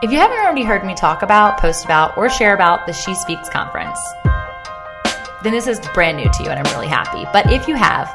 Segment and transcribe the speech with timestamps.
[0.00, 3.16] If you haven't already heard me talk about, post about, or share about the She
[3.16, 3.98] Speaks conference,
[5.42, 7.26] then this is brand new to you and I'm really happy.
[7.32, 8.08] But if you have,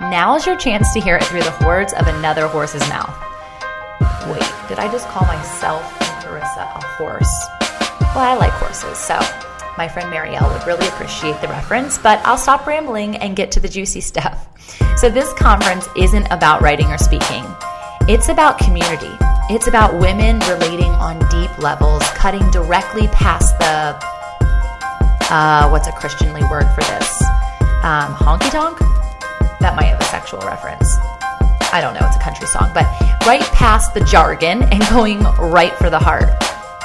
[0.00, 3.18] now is your chance to hear it through the words of another horse's mouth.
[4.28, 7.46] Wait, did I just call myself and Karissa a horse?
[8.14, 9.18] Well, I like horses, so
[9.76, 13.60] my friend Marielle would really appreciate the reference, but I'll stop rambling and get to
[13.60, 14.46] the juicy stuff.
[14.98, 17.44] So, this conference isn't about writing or speaking,
[18.06, 19.10] it's about community.
[19.50, 23.94] It's about women relating on deep levels, cutting directly past the
[25.30, 27.22] uh, what's a Christianly word for this?
[27.82, 28.78] Um, honky tonk?
[29.60, 30.96] That might have a sexual reference.
[31.74, 32.86] I don't know, it's a country song, but
[33.26, 36.24] right past the jargon and going right for the heart.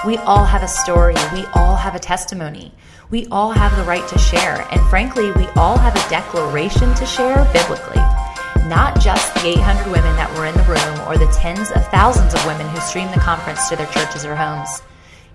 [0.05, 2.73] We all have a story, we all have a testimony,
[3.09, 7.05] we all have the right to share, and frankly, we all have a declaration to
[7.05, 8.01] share biblically
[8.69, 12.35] not just the 800 women that were in the room or the tens of thousands
[12.35, 14.83] of women who streamed the conference to their churches or homes.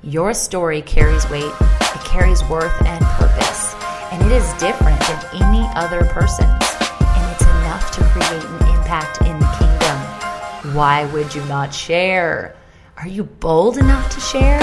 [0.05, 3.75] Your story carries weight, it carries worth and purpose,
[4.13, 9.21] and it is different than any other person's, and it's enough to create an impact
[9.23, 10.77] in the kingdom.
[10.77, 12.55] Why would you not share?
[12.99, 14.63] Are you bold enough to share?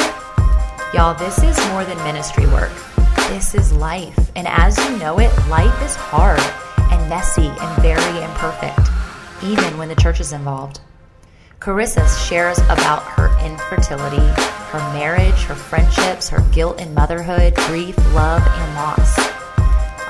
[0.94, 2.72] Y'all, this is more than ministry work.
[3.28, 4.32] This is life.
[4.38, 6.40] And as you know it, life is hard
[6.92, 8.88] and messy and very imperfect,
[9.44, 10.80] even when the church is involved.
[11.62, 14.26] Karissa shares about her infertility,
[14.72, 19.16] her marriage, her friendships, her guilt in motherhood, grief, love, and loss.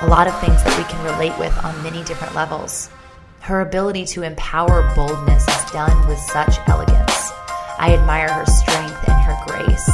[0.01, 2.89] A lot of things that we can relate with on many different levels.
[3.41, 7.31] Her ability to empower boldness is done with such elegance.
[7.77, 9.91] I admire her strength and her grace.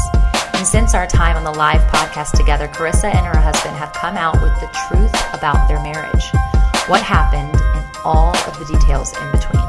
[0.54, 4.16] And since our time on the live podcast together, Karissa and her husband have come
[4.16, 6.57] out with the truth about their marriage
[6.88, 9.68] what happened, and all of the details in between.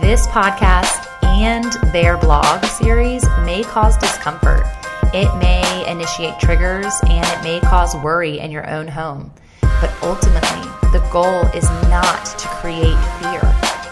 [0.00, 4.64] This podcast and their blog series may cause discomfort.
[5.12, 9.30] It may initiate triggers and it may cause worry in your own home.
[9.60, 13.42] But ultimately, the goal is not to create fear,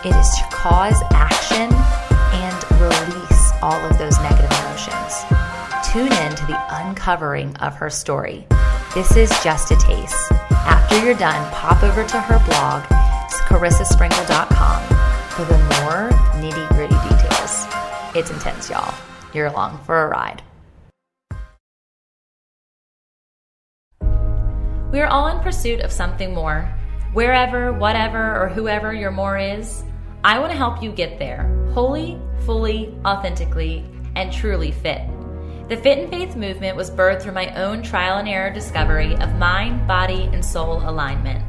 [0.05, 1.69] it is to cause action
[2.33, 5.25] and release all of those negative emotions.
[5.93, 8.47] Tune in to the uncovering of her story.
[8.95, 10.33] This is just a taste.
[10.67, 12.83] After you're done, pop over to her blog,
[13.49, 14.83] karissasprinkle.com,
[15.31, 16.11] for the more
[16.41, 17.67] nitty gritty details.
[18.15, 18.95] It's intense, y'all.
[19.33, 20.43] You're along for a ride.
[24.93, 26.73] We are all in pursuit of something more.
[27.15, 29.83] Wherever, whatever, or whoever your more is,
[30.23, 31.43] I want to help you get there,
[31.73, 35.03] wholly, fully, authentically, and truly fit.
[35.67, 39.37] The Fit and Faith movement was birthed through my own trial and error discovery of
[39.37, 41.43] mind, body, and soul alignment.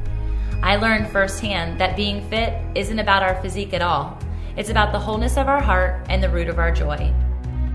[0.63, 4.17] I learned firsthand that being fit isn't about our physique at all.
[4.55, 7.13] It's about the wholeness of our heart and the root of our joy.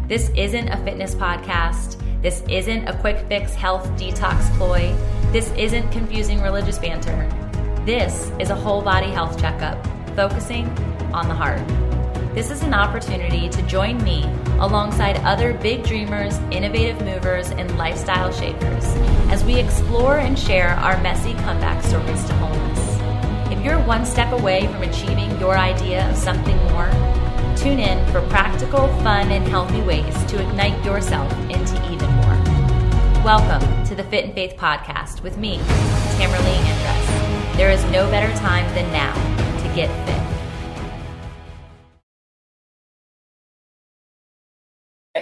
[0.08, 2.00] This isn't a fitness podcast.
[2.22, 4.96] This isn't a quick fix health detox ploy.
[5.32, 7.28] This isn't confusing religious banter.
[7.84, 9.86] This is a whole body health checkup
[10.16, 10.66] focusing
[11.12, 11.60] on the heart.
[12.34, 14.22] This is an opportunity to join me
[14.60, 18.84] alongside other big dreamers, innovative movers, and lifestyle shapers
[19.30, 23.50] as we explore and share our messy comeback stories to wholeness.
[23.50, 26.90] If you're one step away from achieving your idea of something more,
[27.56, 32.60] tune in for practical, fun, and healthy ways to ignite yourself into even more.
[33.24, 35.58] Welcome to the Fit and Faith podcast with me,
[36.18, 37.56] Tamerlee Andress.
[37.56, 39.14] There is no better time than now
[39.62, 40.19] to get fit.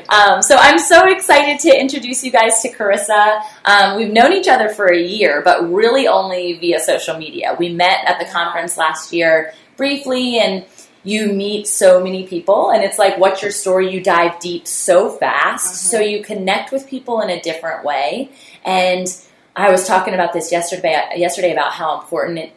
[0.08, 3.42] Um, so I'm so excited to introduce you guys to Karissa.
[3.64, 7.56] Um, we've known each other for a year, but really only via social media.
[7.58, 10.64] We met at the conference last year briefly, and
[11.04, 13.92] you meet so many people, and it's like, what's your story?
[13.92, 15.96] You dive deep so fast, mm-hmm.
[15.96, 18.30] so you connect with people in a different way.
[18.64, 19.06] And
[19.54, 21.12] I was talking about this yesterday.
[21.16, 22.52] Yesterday about how important it,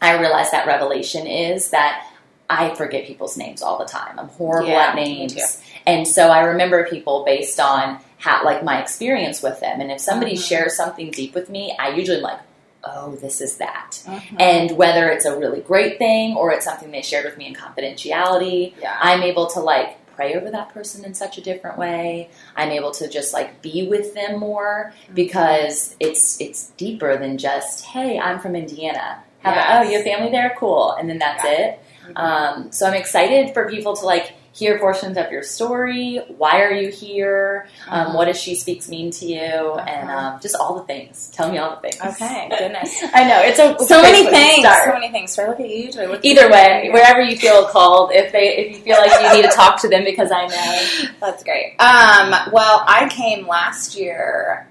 [0.00, 2.06] I realized that revelation is that
[2.48, 4.18] I forget people's names all the time.
[4.18, 5.62] I'm horrible yeah, at names.
[5.86, 9.80] And so I remember people based on how, like my experience with them.
[9.80, 10.42] And if somebody mm-hmm.
[10.42, 12.40] shares something deep with me, I usually am like,
[12.84, 14.00] oh, this is that.
[14.04, 14.36] Mm-hmm.
[14.38, 17.54] And whether it's a really great thing or it's something they shared with me in
[17.54, 18.98] confidentiality, yeah.
[19.00, 22.30] I'm able to like pray over that person in such a different way.
[22.56, 25.14] I'm able to just like be with them more mm-hmm.
[25.14, 29.22] because it's it's deeper than just, hey, I'm from Indiana.
[29.40, 29.64] How yes.
[29.64, 30.54] about, oh, you have family there?
[30.58, 30.92] Cool.
[30.92, 31.50] And then that's yeah.
[31.50, 31.80] it.
[32.08, 32.16] Mm-hmm.
[32.16, 36.20] Um, so I'm excited for people to like hear portions of your story.
[36.36, 37.68] Why are you here?
[37.88, 38.16] Um, Uh-huh.
[38.16, 39.38] what does She Speaks mean to you?
[39.38, 41.30] And um, just all the things.
[41.32, 42.00] Tell me all the things.
[42.14, 43.00] Okay, goodness.
[43.14, 44.84] I know it's a so many great place to things.
[44.84, 45.36] So many things.
[45.36, 45.92] Do I look at you?
[45.92, 46.50] Do I look at Either you?
[46.50, 49.80] way, wherever you feel called, if they if you feel like you need to talk
[49.82, 51.10] to them because I know.
[51.20, 51.76] That's great.
[51.78, 54.66] Um, well, I came last year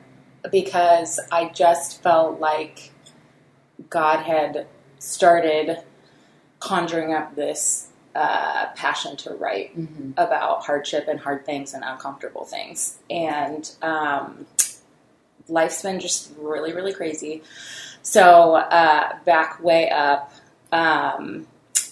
[0.52, 2.92] because I just felt like
[3.90, 4.68] God had
[5.00, 5.78] started
[6.60, 10.12] conjuring up this uh, passion to write Mm-hmm.
[10.18, 12.98] about hardship and hard things and uncomfortable things.
[13.10, 14.46] And um,
[15.48, 17.44] life's been just really, really crazy.
[18.02, 20.34] So, uh, back way up,
[20.72, 21.48] um,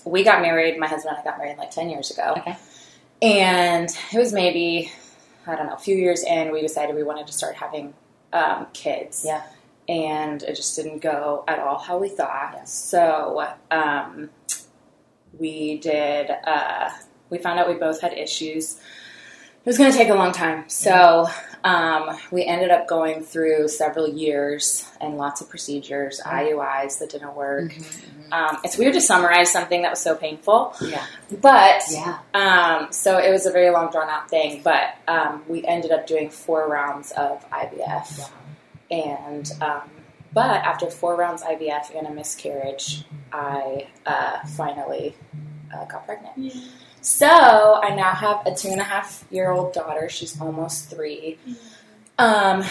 [0.06, 0.80] we got married.
[0.80, 2.36] My husband and I got married like 10 years ago.
[2.38, 2.56] Okay.
[3.22, 4.92] And it was maybe,
[5.46, 7.94] I don't know, a few years in, we decided we wanted to start having
[8.34, 9.24] um, kids.
[9.26, 9.44] Yeah.
[9.90, 12.68] And it just didn't go at all how we thought.
[12.68, 14.30] So um,
[15.40, 16.90] we did, uh,
[17.30, 18.76] we found out we both had issues.
[18.76, 20.70] It was going to take a long time.
[20.70, 21.28] So
[21.66, 27.36] um, we ended up going through several years and lots of procedures, IUIs that didn't
[27.36, 27.76] work.
[28.32, 31.06] Um, it's weird to summarize something that was so painful, Yeah.
[31.42, 32.20] but Yeah.
[32.34, 36.08] um, so it was a very long drawn out thing, but um, we ended up
[36.08, 38.30] doing four rounds of IVF,
[38.90, 39.82] and um,
[40.34, 45.16] but after four rounds IVF and a miscarriage, I uh, finally
[45.74, 46.54] uh, got pregnant.
[47.02, 50.10] So I now have a two and a half year old daughter.
[50.10, 51.38] She's almost three.
[52.18, 52.64] Um,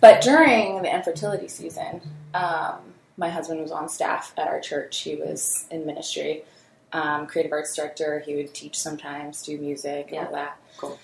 [0.00, 2.00] but during the infertility season,
[2.34, 2.78] um,
[3.16, 4.98] my husband was on staff at our church.
[4.98, 6.44] He was in ministry,
[6.92, 8.20] um, creative arts director.
[8.20, 10.26] He would teach sometimes, do music, Yeah.
[10.26, 10.56] all that.
[10.76, 10.98] Cool.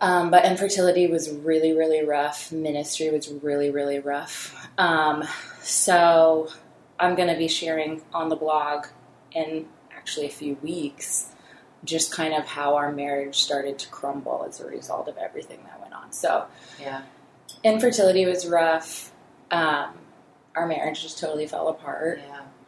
[0.00, 2.50] Um, but infertility was really, really rough.
[2.52, 4.68] Ministry was really, really rough.
[4.78, 5.24] Um,
[5.62, 6.48] so
[6.98, 8.86] I'm going to be sharing on the blog
[9.32, 11.26] in actually a few weeks
[11.84, 15.80] just kind of how our marriage started to crumble as a result of everything that
[15.80, 16.12] went on.
[16.12, 16.46] So
[16.80, 17.02] Yeah.
[17.64, 19.12] infertility was rough.
[19.50, 19.94] Um,
[20.54, 22.20] our marriage just totally fell apart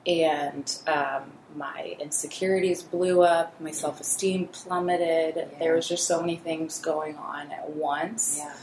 [0.06, 0.32] Yeah.
[0.40, 3.76] and um, my insecurities blew up, my mm-hmm.
[3.76, 5.36] self esteem plummeted.
[5.36, 5.58] Yeah.
[5.58, 8.38] There was just so many things going on at once.
[8.38, 8.54] Yeah.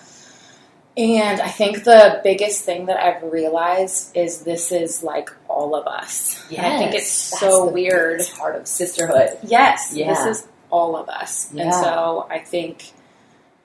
[0.97, 5.87] And I think the biggest thing that I've realized is this is like all of
[5.87, 6.45] us.
[6.49, 8.21] And I think it's That's so weird.
[8.37, 9.37] part of sisterhood.
[9.43, 10.13] Yes, Yeah.
[10.13, 11.53] this is all of us.
[11.53, 11.63] Yeah.
[11.63, 12.91] And so I think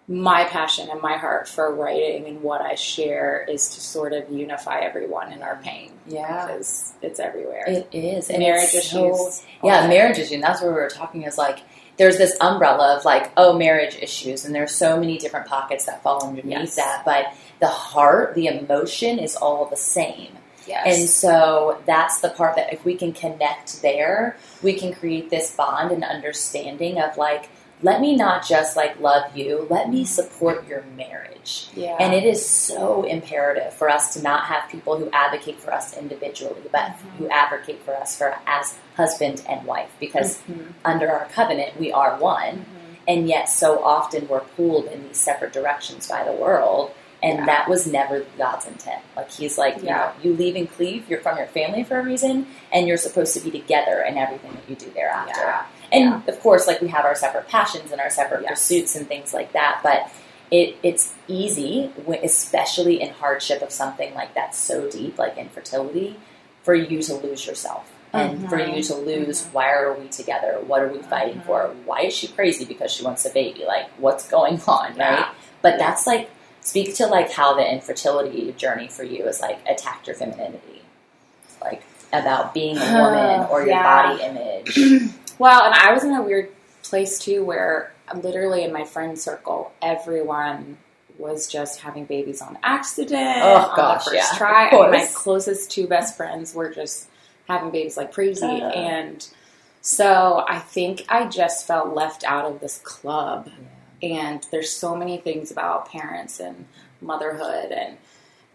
[0.07, 4.31] my passion and my heart for writing and what I share is to sort of
[4.31, 6.47] unify everyone in our pain Yeah.
[6.47, 7.65] because it's everywhere.
[7.67, 8.29] It is.
[8.29, 9.43] And marriage it's so- issues.
[9.63, 10.33] Yeah, marriage issues.
[10.33, 11.61] And that's what we were talking is like
[11.97, 16.03] there's this umbrella of like, oh, marriage issues, and there's so many different pockets that
[16.03, 16.75] fall underneath Yes.
[16.77, 17.03] that.
[17.05, 17.27] But
[17.61, 20.37] the heart, the emotion is all the same.
[20.67, 20.99] Yes.
[20.99, 25.53] And so that's the part that if we can connect there, we can create this
[25.55, 27.49] bond and understanding of like,
[27.85, 31.69] let me not just like love you, let me support your marriage.
[31.75, 31.95] yeah.
[32.01, 35.95] And it is so imperative for us to not have people who advocate for us
[35.95, 37.17] individually, but Mhm.
[37.19, 40.73] who advocate for us for as husband and wife, because Mhm.
[40.87, 42.97] under our covenant we are one, Mhm.
[43.07, 46.93] and yet so often we're pulled in these separate directions by the world.
[47.23, 47.47] And Yeah.
[47.47, 49.01] that was never God's intent.
[49.17, 51.05] Like He's like, you know, you leave and cleave.
[51.09, 54.53] You're from your family for a reason, and you're supposed to be together in everything
[54.53, 55.41] that you do thereafter.
[55.41, 55.63] Yeah.
[55.95, 58.51] And of course, like we have our separate passions and our separate Yes.
[58.51, 59.81] pursuits and things like that.
[59.83, 60.11] But
[60.51, 61.91] it, it's easy,
[62.23, 66.17] especially in hardship of something like that so deep, like infertility,
[66.63, 67.91] for you to lose yourself.
[68.13, 68.77] And for Mhm.
[68.77, 70.59] you to lose, why are we together?
[70.67, 71.47] What are we fighting Mhm.
[71.47, 71.71] for?
[71.85, 73.65] Why is she crazy because she wants a baby?
[73.67, 75.15] Like, what's going on, Yeah.
[75.15, 75.27] right?
[75.63, 75.79] But Yeah.
[75.79, 80.15] that's like, speak to like how the infertility journey for you is like attacked your
[80.17, 80.83] femininity.
[81.61, 81.83] Like,
[82.13, 83.83] about being a woman or your Yeah.
[83.83, 85.11] body image.
[85.39, 86.51] Well, and I was in a weird
[86.83, 90.79] place too where literally in my friend circle, everyone
[91.19, 94.69] was just having babies on accident Oh, on gosh, the first yeah, try.
[94.69, 97.09] And my closest two best friends were just
[97.49, 98.45] having babies like crazy.
[98.45, 98.71] Uh.
[98.71, 99.27] and
[99.81, 103.51] so I think I just felt left out of this club.
[104.03, 106.67] And there's so many things about parents and
[107.01, 107.97] motherhood and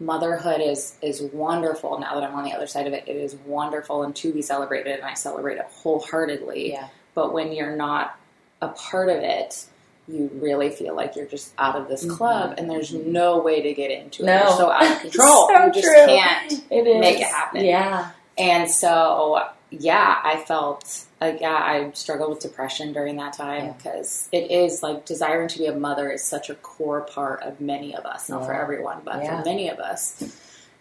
[0.00, 3.04] motherhood is is wonderful now that I'm on the other side of it.
[3.06, 6.72] It is wonderful and to be celebrated and I celebrate it wholeheartedly.
[6.72, 6.88] Yeah.
[7.14, 8.18] But when you're not
[8.62, 9.66] a part of it,
[10.08, 12.16] you really feel like you're just out of this mm-hmm.
[12.16, 13.12] club and there's mm-hmm.
[13.12, 14.26] no way to get into it.
[14.26, 14.40] No.
[14.40, 15.48] You're so out of control.
[15.48, 16.06] So you just true.
[16.06, 17.00] can't It is.
[17.00, 17.64] make it happen.
[17.64, 18.10] Yeah.
[18.38, 23.72] And so, yeah, I felt like, yeah, I struggled with depression during that time Yeah.
[23.72, 27.60] because it is like desiring to be a mother is such a core part of
[27.60, 29.38] many of us, not for everyone, but Yeah.
[29.40, 30.22] for many of us.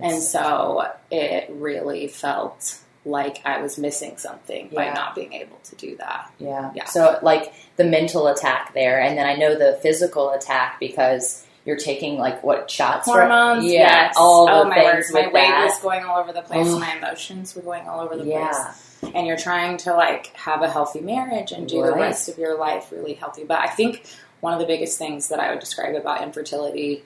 [0.01, 5.75] And so it really felt like I was missing something by not being able to
[5.75, 6.31] do that.
[6.39, 6.71] Yeah.
[6.73, 6.85] Yeah.
[6.85, 11.77] So like the mental attack there, and then I know the physical attack because you're
[11.77, 14.15] taking like what shots for- Hormones, yeah, yes.
[14.17, 15.65] all the oh my word, things my weight that.
[15.65, 16.67] was going all over the place.
[16.67, 19.11] My emotions were going all over the yeah, place.
[19.13, 22.57] And you're trying to like have a healthy marriage and do the rest of your
[22.57, 23.43] life really healthy.
[23.43, 24.03] But I think
[24.39, 27.03] one of the biggest things that I would describe about infertility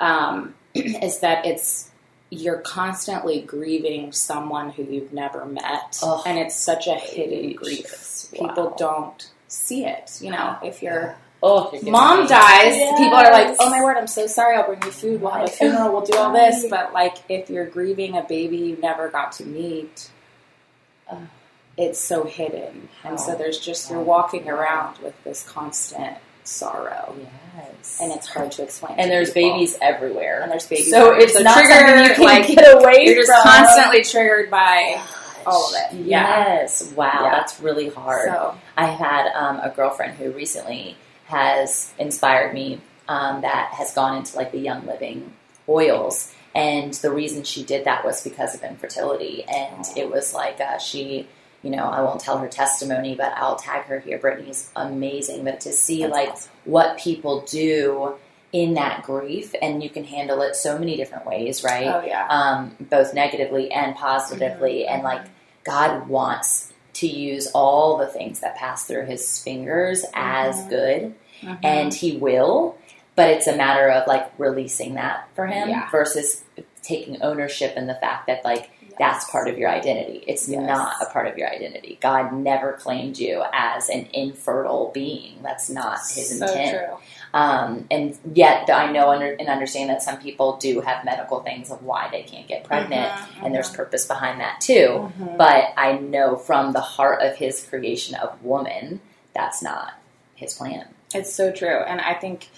[0.00, 1.92] um, is that it's
[2.30, 7.82] you're constantly grieving someone who you've never met, and it's such a hidden grief.
[7.82, 8.32] Gracious.
[8.32, 10.18] People don't see it.
[10.20, 14.06] You know, if you're Oh, mom me- dies, people are like, "Oh my word, I'm
[14.06, 14.56] so sorry.
[14.56, 15.20] I'll bring you food.
[15.20, 15.92] We'll have a funeral.
[15.92, 19.44] We'll do all this." But like, if you're grieving a baby you never got to
[19.44, 20.10] meet,
[21.10, 21.18] Ugh.
[21.76, 27.14] it's so hidden, and so there's just you're walking around with this constant sorrow,
[27.56, 27.98] Yes.
[28.00, 28.94] and it's hard to explain.
[28.98, 29.52] and to there's people.
[29.52, 30.40] babies everywhere.
[30.42, 30.90] and there's babies.
[30.90, 31.20] so everywhere.
[31.20, 33.42] it's not something you can like get away you're just from.
[33.42, 35.00] constantly triggered by
[35.44, 35.96] all of it.
[36.06, 36.60] Yeah.
[36.60, 36.92] Yes.
[36.96, 37.30] Wow, Yeah.
[37.30, 38.28] that's really hard.
[38.28, 44.16] So I had um, a girlfriend who recently has inspired me um, that has gone
[44.16, 45.32] into like the Young Living
[45.68, 46.32] oils.
[46.54, 49.44] And the reason she did that was because of infertility.
[49.44, 51.28] And it was like uh, she,
[51.62, 54.18] you know, I won't tell her testimony, but I'll tag her here.
[54.18, 55.44] Brittany's amazing.
[55.44, 56.52] But to see that's like awesome.
[56.64, 58.14] what people do
[58.52, 61.88] in that grief, and you can handle it so many different ways, right?
[61.88, 64.86] oh yeah, um, both negatively and positively.
[64.88, 64.94] Mhm.
[64.94, 65.26] And like
[65.64, 70.68] God wants to use all the things that pass through His fingers as Mhm.
[70.68, 71.58] good, Mhm.
[71.64, 72.76] and He will.
[73.14, 75.90] But it's a matter of like releasing that for Him Yeah.
[75.90, 76.44] versus
[76.82, 80.24] taking ownership in the fact that like that's part of your identity.
[80.26, 80.62] It's Yes.
[80.66, 81.98] not a part of your identity.
[82.00, 85.38] God never claimed you as an infertile being.
[85.42, 86.70] That's not His so intent.
[86.70, 86.96] true.
[87.34, 91.70] Um, and yet, I know under, and understand that some people do have medical things
[91.70, 93.76] of why they can't get pregnant, Mhm, and there's mhm.
[93.76, 95.12] purpose behind that too.
[95.18, 95.36] Mhm.
[95.36, 99.00] But I know from the heart of His creation of woman,
[99.34, 99.94] that's not
[100.34, 100.86] His plan.
[101.14, 102.48] It's so true, and I think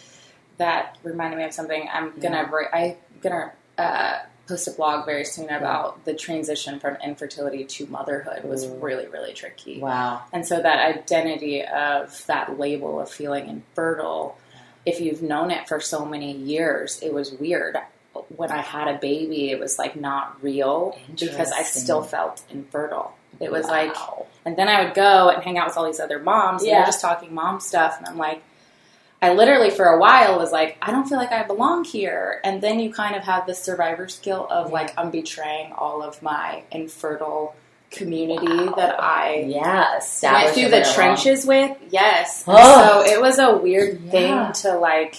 [0.58, 1.88] that reminded me of something.
[1.92, 2.68] I'm gonna write.
[2.72, 8.42] I'm gonna uh, post a blog very soon about the transition from infertility to motherhood
[8.44, 10.22] was really really tricky, Wow.
[10.32, 14.37] and so that identity of that label of feeling infertile,
[14.88, 17.76] if you've known it for so many years, it was weird.
[18.37, 23.14] When I had a baby, it was like not real because I still felt infertile.
[23.40, 23.95] It was like
[24.45, 26.78] and then I would go and hang out with all these other moms, and Yeah.
[26.78, 28.42] they're just talking mom stuff, and I'm like,
[29.21, 32.40] I literally for a while was like, I don't feel like I belong here.
[32.45, 36.23] And then you kind of have this survivor skill of like, I'm betraying all of
[36.23, 37.54] my infertile
[37.90, 38.75] community Wow.
[38.76, 41.76] that I yeah, went through the trenches with.
[41.90, 42.45] Yes.
[42.47, 43.04] Oh.
[43.04, 44.11] So it was a weird Yeah.
[44.11, 45.16] thing to like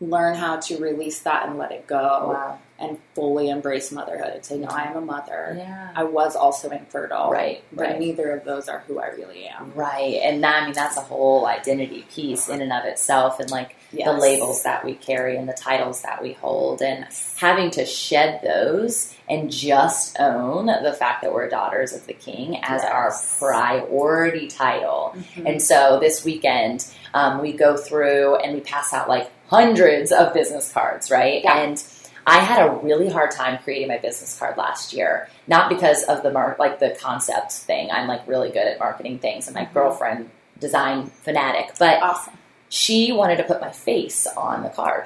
[0.00, 2.30] learn how to release that and let it go.
[2.34, 2.58] Wow.
[2.82, 5.54] and fully embrace motherhood and say, no, I am a mother.
[5.58, 5.90] Yeah.
[5.94, 7.30] I was also infertile.
[7.30, 7.98] Right, But right.
[8.00, 9.72] neither of those are who I really am.
[9.74, 13.50] Right, and that, I mean that's a whole identity piece in and of itself, and
[13.50, 17.06] like the labels that we carry and the titles that we hold, and
[17.36, 22.58] having to shed those and just own the fact that we're daughters of the King
[22.62, 25.14] as our priority title.
[25.34, 25.46] Mhm.
[25.48, 30.32] And so this weekend, um, we go through and we pass out like hundreds of
[30.34, 31.42] business cards, right?
[31.42, 31.58] Yeah.
[31.58, 31.82] And
[32.26, 36.22] I had a really hard time creating my business card last year, not because of
[36.22, 37.90] the mar- like the concept thing.
[37.90, 39.72] I'm like really good at marketing things, and my Mhm.
[39.74, 42.34] girlfriend design fanatic, but Awesome.
[42.70, 45.04] She wanted to put my face on the card.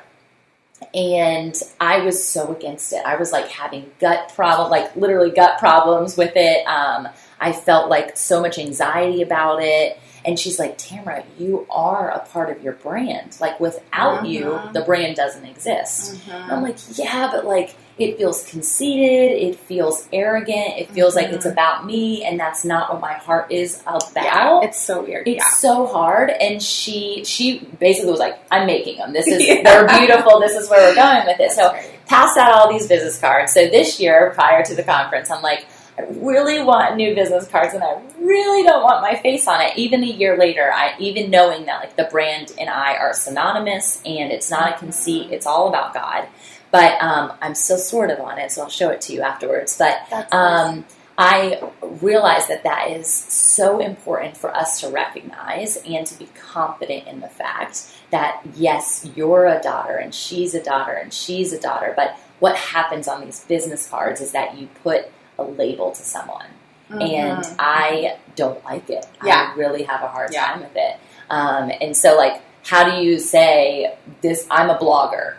[0.93, 3.03] And I was so against it.
[3.05, 6.65] I was like having gut problem, like literally gut problems with it.
[6.67, 7.09] Um,
[7.41, 9.99] I felt like so much anxiety about it.
[10.27, 13.37] And she's like, Tamara, you are a part of your brand.
[13.41, 14.73] Like without you, Mhm.
[14.73, 16.15] the brand doesn't exist.
[16.17, 16.51] Mm-hmm.
[16.53, 21.47] I'm like, yeah, but like it feels conceited, it feels arrogant, it feels like it's
[21.47, 21.53] Mhm.
[21.53, 24.03] about me, and that's not what my heart is about.
[24.17, 25.29] Yeah, it's so weird.
[25.29, 25.51] It's yeah.
[25.57, 29.13] so hard, and she she basically was like, "I'm making them.
[29.13, 29.63] This is Yeah.
[29.63, 30.41] they're beautiful.
[30.41, 31.75] This is where we're going with it." That's so
[32.07, 33.53] pass out all these business cards.
[33.53, 35.65] So this year, prior to the conference, I'm like,
[35.97, 39.77] I really want new business cards, and I really don't want my face on it.
[39.77, 44.01] Even a year later, I even knowing that like the brand and I are synonymous,
[44.05, 45.31] and it's not a conceit.
[45.31, 46.27] It's all about God.
[46.75, 49.79] But um, I'm still sort of on it, so I'll show it to you afterwards.
[49.79, 49.95] But
[50.33, 50.85] um,
[51.17, 57.07] I realize that that is so important for us to recognize and to be confident
[57.07, 61.61] in the fact that yes, you're a daughter and she's a daughter and she's a
[61.61, 61.93] daughter.
[61.95, 65.07] But what happens on these business cards is that you put
[65.39, 66.47] a label to someone.
[66.91, 67.55] And Mhm.
[67.61, 69.07] I don't like it.
[69.25, 69.53] Yeah.
[69.53, 70.47] I really have a hard Yeah.
[70.47, 70.97] time with it.
[71.31, 74.45] Um, and so, like, how do you say this?
[74.51, 75.35] I'm a blogger.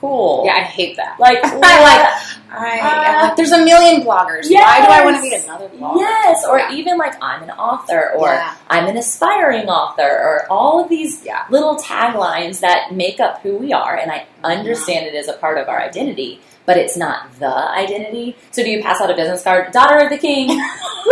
[0.00, 0.42] Cool.
[0.46, 1.18] Yeah, I hate that.
[1.18, 2.40] Like, I like.
[2.56, 4.48] I, uh, like, there's a million bloggers.
[4.48, 5.96] Why do I want to be another blogger?
[5.98, 6.72] Yes, or Yeah.
[6.72, 8.54] even like I'm an author, or Yeah.
[8.70, 11.42] I'm an aspiring author, or all of these Yeah.
[11.50, 13.96] little taglines that make up who we are.
[13.96, 18.36] And I understand it is a part of our identity, but it's not the identity.
[18.52, 20.48] So, do you pass out a business card, daughter of the king?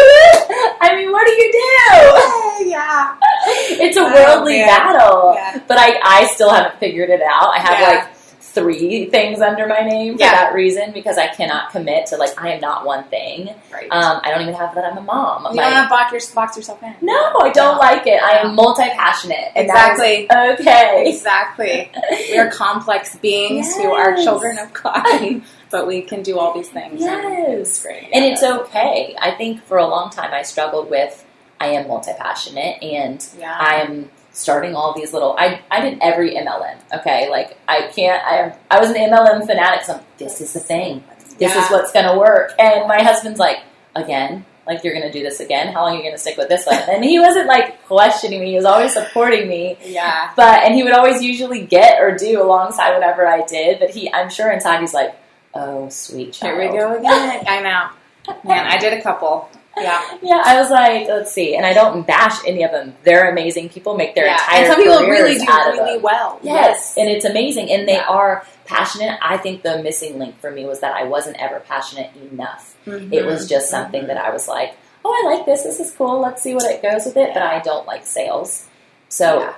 [0.81, 2.69] I mean, what do you do?
[2.71, 3.17] yeah.
[3.47, 4.67] It's a Oh, worldly man.
[4.69, 5.37] battle,
[5.67, 7.53] but I, I still haven't figured it out.
[7.55, 8.12] I have like
[8.55, 10.33] three things under my name for Yeah.
[10.33, 13.55] that reason because I cannot commit to like I am not one thing.
[13.73, 13.89] Right.
[13.91, 15.47] Um, I don't even have that I'm a mom.
[15.51, 16.95] you My- don't box, your, box yourself in.
[17.01, 17.79] no, I don't No.
[17.81, 18.23] like it.
[18.23, 19.53] I am multi passionate.
[19.57, 20.31] Exactly.
[20.31, 21.05] Okay.
[21.09, 21.91] Exactly.
[22.31, 25.41] We are complex beings who are children of God,
[25.71, 27.03] but we can do all these things.
[27.03, 27.85] and Yes.
[27.87, 29.17] And Yeah, it's okay.
[29.21, 31.25] I think for a long time I struggled with
[31.61, 33.57] I am multi passionate and Yeah.
[33.59, 35.37] I'm starting all these little.
[35.39, 36.77] I, I did every MLM.
[37.01, 38.23] Okay, like I can't.
[38.25, 39.85] I I was an MLM fanatic.
[39.85, 41.05] So I'm, this is the thing.
[41.39, 41.65] This Yeah.
[41.65, 42.53] is what's going to work.
[42.59, 43.59] And my husband's like,
[43.97, 45.73] again, like you're going to do this again.
[45.73, 46.79] How long are you going to stick with this one?
[46.89, 48.51] And he wasn't like questioning me.
[48.51, 49.77] He was always supporting me.
[49.85, 50.31] Yeah.
[50.37, 53.81] But and he would always usually get or do alongside whatever I did.
[53.81, 55.17] But he, I'm sure inside he's like,
[55.55, 56.61] oh sweet child.
[56.61, 57.45] Here we go again.
[57.47, 58.35] I know.
[58.45, 59.51] Man, I did a couple.
[59.77, 60.19] Yeah.
[60.23, 62.95] Yeah, I was like, let's see, and I don't bash any of them.
[63.03, 63.97] They're amazing people.
[63.97, 64.35] Make their yeah.
[64.35, 66.39] entire And some people really do really well.
[66.43, 68.07] Yes, and it's amazing, and they Yeah.
[68.09, 69.19] are passionate.
[69.21, 72.77] I think the missing link for me was that I wasn't ever passionate enough.
[72.87, 73.13] Mhm.
[73.13, 74.75] It was just something that I was like,
[75.05, 75.63] oh, I like this.
[75.65, 76.21] This is cool.
[76.21, 77.35] Let's see what it goes with it.
[77.35, 78.67] But I don't like sales,
[79.09, 79.55] so Yeah.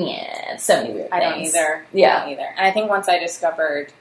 [0.00, 1.12] yeah, so many weird things.
[1.12, 1.86] I don't either.
[1.92, 2.16] Yeah.
[2.16, 2.48] I don't either.
[2.56, 3.92] And I think once I discovered,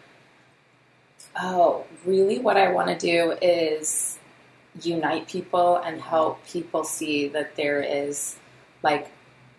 [1.42, 4.18] oh, really, what I want to do is
[4.82, 8.36] unite people and help people see that there is
[8.84, 9.10] like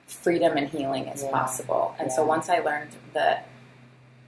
[0.06, 1.30] freedom and healing is Yeah.
[1.30, 1.94] possible.
[1.98, 3.46] And so once I learned that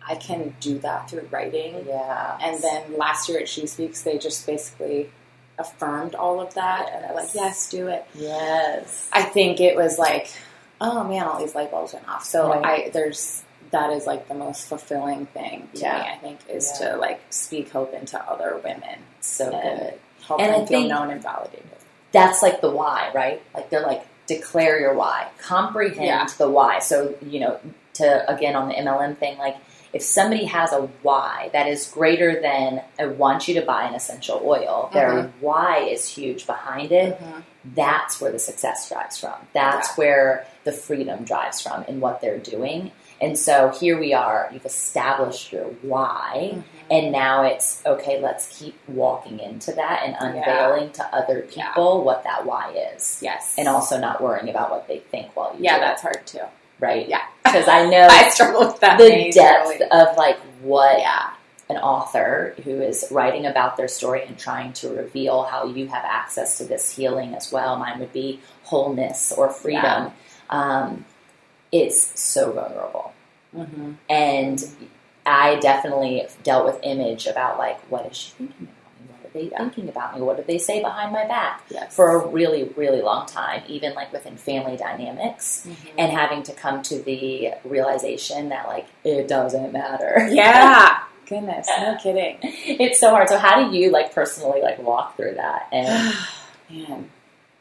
[0.06, 4.18] I can do that through writing, Yeah, and then last year at She Speaks, they
[4.18, 5.10] just basically
[5.58, 7.34] affirmed all of that, and they're like, Yes.
[7.34, 10.30] "Yes, do it." yes, I think it was like,
[10.80, 12.24] oh man, all these light bulbs went off.
[12.24, 12.86] So Right.
[12.86, 15.98] I there's that is like the most fulfilling thing to Yeah.
[16.02, 16.08] me.
[16.10, 16.90] I think is Yeah.
[16.90, 19.98] to like speak hope into other women, so good.
[20.26, 21.64] Help And them I feel think- known and validated.
[22.12, 23.42] that's like the why, right?
[23.54, 26.26] Like they're like declare your why, comprehend Yeah.
[26.38, 26.78] the why.
[26.78, 27.58] So you know,
[27.94, 29.56] to again on the MLM thing, like
[29.92, 33.94] if somebody has a why that is greater than I want you to buy an
[33.94, 35.30] essential oil, their Mhm.
[35.40, 37.20] why is huge behind it.
[37.64, 39.34] That's where the success drives from.
[39.52, 42.90] That's where the freedom drives from in what they're doing.
[43.20, 44.48] And so here we are.
[44.52, 46.56] You've established your why.
[46.90, 51.72] And now it's okay, let's keep walking into that and unveiling to other Yeah.
[51.72, 53.18] people what that why is.
[53.22, 56.26] Yes, And also not worrying about what they think while you yeah, do that's hard
[56.26, 56.40] too.
[56.80, 57.08] Right?
[57.08, 61.30] Yeah, Because I know I struggle with that the depth of like what Yeah,
[61.70, 66.04] an author who is writing about their story and trying to reveal how you have
[66.04, 67.76] access to this healing as well.
[67.76, 70.12] Mine would be wholeness or freedom.
[70.50, 71.04] Um,
[71.72, 73.12] it's so vulnerable.
[73.54, 74.62] hmm And
[75.26, 79.06] I definitely dealt with image about like, what is she thinking about me?
[79.08, 79.58] What are they Yeah.
[79.58, 80.20] thinking about me?
[80.22, 81.62] What did they say behind my back?
[81.70, 85.76] yes, For a really, really long time, even like within family dynamics, Mhm.
[85.98, 90.28] and having to come to the realization that like it doesn't matter.
[90.30, 92.36] yeah, goodness, no kidding.
[92.42, 93.28] it's so hard.
[93.30, 95.68] So how do you like personally like walk through that?
[95.72, 96.14] And
[96.70, 97.10] Man,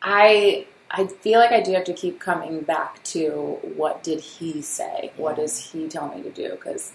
[0.01, 4.61] I I feel like I do have to keep coming back to what did he
[4.61, 5.11] say?
[5.17, 6.51] What does he tell me to do?
[6.51, 6.91] Because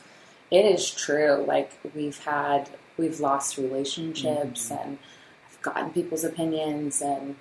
[0.51, 1.45] it is true.
[1.47, 4.99] Like we've had, we've lost relationships, and
[5.51, 7.37] I've gotten people's opinions, and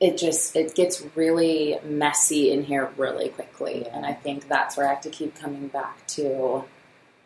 [0.00, 3.86] it just it gets really messy in here really quickly.
[3.86, 6.64] And I think that's where I have to keep coming back to.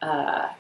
[0.02, 0.50] Uh,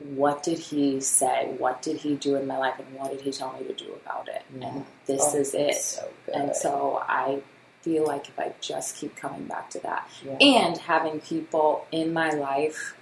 [0.00, 1.54] what did he say?
[1.56, 3.92] What did he do in my life, and what did he tell me to do
[4.04, 4.42] about it?
[4.58, 4.66] Yeah.
[4.68, 5.74] And this Oh, is it.
[5.76, 6.08] so.
[6.32, 7.42] And so I
[7.82, 10.32] feel like if I just keep coming back to that Yeah.
[10.40, 12.96] and having people in my life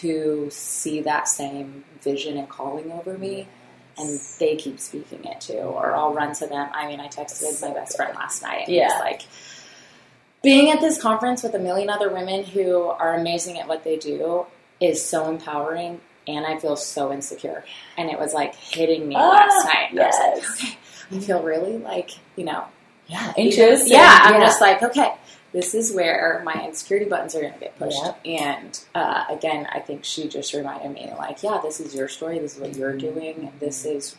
[0.00, 3.48] who see that same vision and calling over me
[3.96, 6.68] and they keep speaking it too, or I'll run to them.
[6.72, 8.98] I mean, I texted my best friend last night and Yeah.
[9.00, 9.22] like,
[10.42, 13.96] being at this conference with a million other women who are amazing at what they
[13.96, 14.46] do
[14.80, 16.00] is so empowering.
[16.28, 17.64] And I feel so insecure.
[17.96, 19.88] And it was like hitting me Ah, last night.
[19.90, 20.62] And I was like, yes.
[21.10, 22.64] okay, I feel really like, you know,
[23.08, 23.88] yeah, anxious.
[23.90, 25.14] yeah, and- I'm just like, okay,
[25.52, 28.02] this is where my insecurity buttons are going to get pushed.
[28.02, 28.20] Yep.
[28.26, 32.38] And uh, again, I think she just reminded me, like, yeah, this is your story.
[32.38, 33.14] This is what you're Mm-hmm.
[33.14, 33.52] doing.
[33.60, 34.16] This is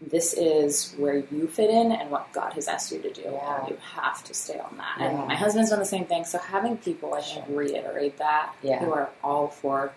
[0.00, 3.22] this is where you fit in and what God has asked you to do.
[3.22, 3.60] Yeah.
[3.60, 4.96] And you have to stay on that.
[5.00, 5.06] Yeah.
[5.08, 6.24] And my husband's done the same thing.
[6.24, 8.78] So having people, I think, reiterate that Yeah.
[8.78, 9.92] who are all for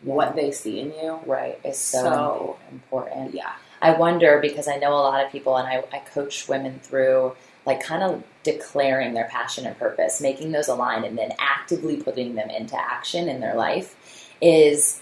[0.00, 1.20] what they see in you.
[1.26, 1.60] Right.
[1.64, 3.34] It's so, So- important.
[3.34, 3.52] Yeah.
[3.82, 7.34] I wonder because I know a lot of people, and I, I coach women through
[7.66, 12.34] like kind of declaring their passion and purpose, making those align, and then actively putting
[12.34, 13.94] them into action in their life.
[14.40, 15.00] Is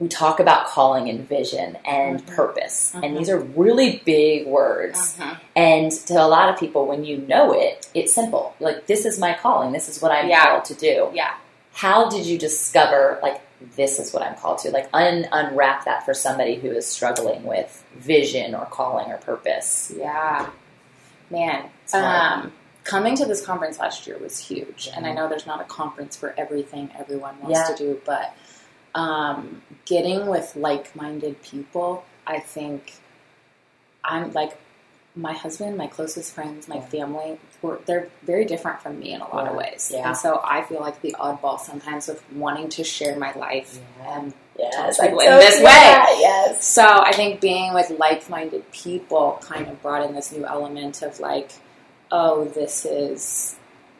[0.00, 2.36] we talk about calling and vision and Mhm.
[2.36, 3.04] purpose, Mhm.
[3.04, 5.18] and these are really big words.
[5.56, 8.54] And to a lot of people, when you know it, it's simple.
[8.60, 9.72] Like this is my calling.
[9.72, 10.46] This is what I'm Yeah.
[10.46, 11.10] called to do.
[11.12, 11.32] Yeah.
[11.74, 13.40] How did you discover like
[13.76, 14.70] this is what I'm called to?
[14.70, 19.92] Like un- unwrap that for somebody who is struggling with vision or calling or purpose.
[19.96, 20.46] Yeah.
[21.28, 21.64] Man.
[21.94, 22.52] Um,
[22.84, 24.88] coming to this conference last year was huge.
[24.94, 27.74] And I know there's not a conference for everything everyone wants Yeah.
[27.74, 28.34] to do, but
[28.94, 32.94] um, getting with like minded people, I think
[34.04, 34.56] I'm like
[35.16, 36.86] my husband, my closest friends, my Yeah.
[36.86, 39.90] family, we're, they're very different from me in a lot of ways.
[39.92, 40.08] Yeah.
[40.08, 44.18] And so I feel like the oddball sometimes with wanting to share my life Yeah.
[44.18, 46.20] and Yes, people I in this way.
[46.20, 46.66] Yes.
[46.66, 51.20] So I think being with like-minded people kind of brought in this new element of
[51.20, 51.52] like,
[52.10, 53.54] oh, this is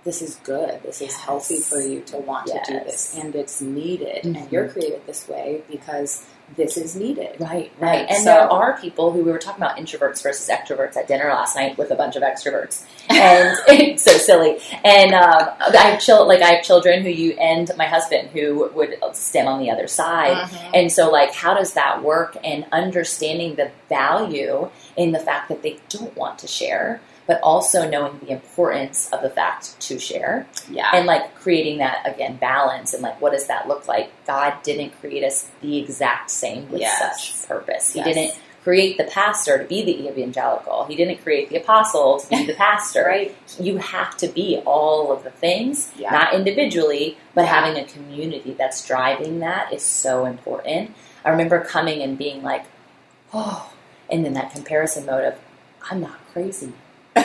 [0.04, 0.80] this is good.
[0.84, 4.22] This is healthy for you to want to do this, and it's needed.
[4.24, 4.36] Mhm.
[4.42, 6.24] And you're created this way because
[6.56, 7.36] this is needed.
[7.40, 8.06] Right, right.
[8.08, 11.28] And so- there are people who we were talking about introverts versus extroverts at dinner
[11.28, 14.58] last night with a bunch of extroverts, and it's so silly.
[14.82, 18.70] And um, I have chil- like I have children who you and my husband who
[18.74, 20.36] would stand on the other side.
[20.48, 20.70] Mhm.
[20.72, 22.34] And so, like, how does that work?
[22.42, 27.88] And understanding the value in the fact that they don't want to share, but also
[27.88, 30.90] knowing the importance of the fact to share Yeah.
[30.94, 34.98] and like creating that again balance and like what does that look like god didn't
[35.00, 36.98] create us the exact same with Yes.
[36.98, 38.06] such purpose he Yes.
[38.14, 42.44] didn't create the pastor to be the evangelical he didn't create the apostle to be
[42.44, 43.34] the pastor right.
[43.60, 46.10] you have to be all of the things Yeah.
[46.10, 47.60] not individually but Yeah.
[47.60, 52.64] having a community that's driving that is so important i remember coming and being like
[53.34, 53.70] oh
[54.10, 55.34] and then that comparison mode of
[55.90, 56.72] i'm not crazy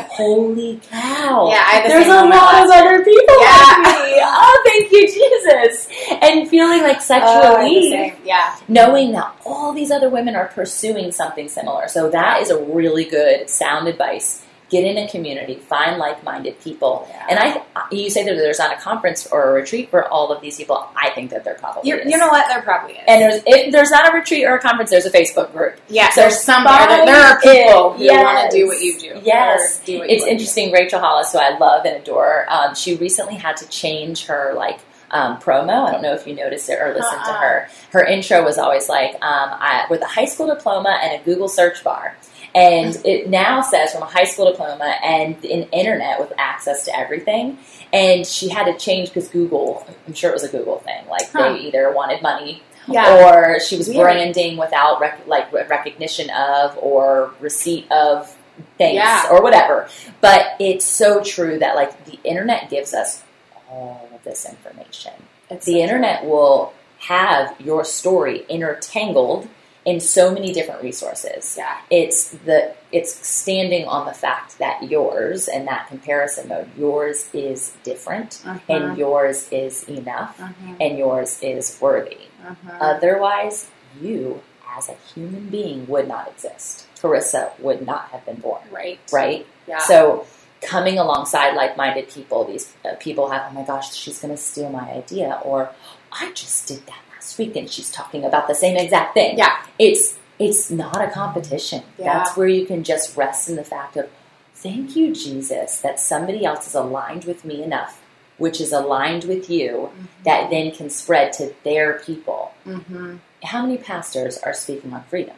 [0.10, 3.75] holy cow Yeah, the there's a lot of other people Yeah.
[3.84, 4.21] like me.
[4.23, 5.88] Oh, thank you, Jesus.
[6.21, 7.58] And feeling like such Oh, I had the
[7.91, 8.56] relief, Yeah.
[8.67, 11.88] knowing that all these other women are pursuing something similar.
[11.88, 14.41] So that is a really good sound advice.
[14.73, 17.05] Get in a community, find like-minded people.
[17.09, 17.27] Yeah.
[17.29, 20.41] And I, you say that there's not a conference or a retreat for all of
[20.41, 20.88] these people.
[20.95, 22.12] I think that there probably You, is.
[22.12, 22.47] you know what?
[22.47, 23.03] There probably is.
[23.07, 25.75] and there's if there's not a retreat or a conference, there's a Facebook group.
[25.89, 27.97] yeah, so there's some find there, there are people it.
[27.97, 28.23] who Yes.
[28.23, 29.21] want to do what you do.
[29.23, 29.79] Yes.
[29.86, 30.31] Do what It's wanna do.
[30.31, 30.71] interesting.
[30.71, 34.79] Rachel Hollis, who I love and adore, um, she recently had to change her like
[35.12, 35.88] um, promo.
[35.88, 37.39] I don't know if you noticed it or listened to Uh-uh.
[37.39, 37.69] her.
[37.91, 41.47] Her intro was always like, um, I, with a high school diploma and a Google
[41.47, 42.17] search bar.
[42.55, 46.95] And it now says from a high school diploma and an internet with access to
[46.97, 47.57] everything.
[47.91, 51.07] And she had to change because Google, I'm sure it was a Google thing.
[51.09, 51.53] Like Huh.
[51.53, 53.25] they either wanted money Yeah.
[53.25, 54.01] or she was Weird.
[54.01, 58.35] branding without rec- like recognition of or receipt of
[58.77, 59.29] things Yeah.
[59.31, 59.87] or whatever.
[60.21, 63.23] But it's so true that like the internet gives us
[63.71, 65.13] all of this information.
[65.49, 69.47] It's The so internet will have your story intertangled
[69.85, 71.55] in so many different resources.
[71.57, 71.77] Yeah.
[71.89, 77.73] It's the it's standing on the fact that yours and that comparison mode, yours is
[77.83, 78.61] different Mhm.
[78.69, 80.77] and yours is enough Mhm.
[80.79, 82.27] and yours is worthy.
[82.45, 82.77] Mhm.
[82.79, 83.67] Otherwise,
[83.99, 84.41] you
[84.77, 86.85] as a human being would not exist.
[87.01, 88.99] Karissa would not have been born, right.
[89.11, 89.45] right?
[89.67, 89.79] Yeah.
[89.79, 90.25] So,
[90.61, 94.69] coming alongside like-minded people, these uh, people have, oh my gosh, she's going to steal
[94.69, 95.69] my idea, or
[96.11, 99.38] I just did that last week, and she's talking about the same exact thing.
[99.38, 99.65] yeah.
[99.79, 101.83] It's it's not a competition.
[101.97, 102.13] Yeah.
[102.13, 104.09] That's where you can just rest in the fact of,
[104.55, 108.01] thank you, Jesus, that somebody else is aligned with me enough,
[108.38, 109.91] which is aligned with you,
[110.25, 112.53] that then can spread to their people.
[112.65, 113.17] Mm-hmm.
[113.43, 115.36] How many pastors are speaking on freedom?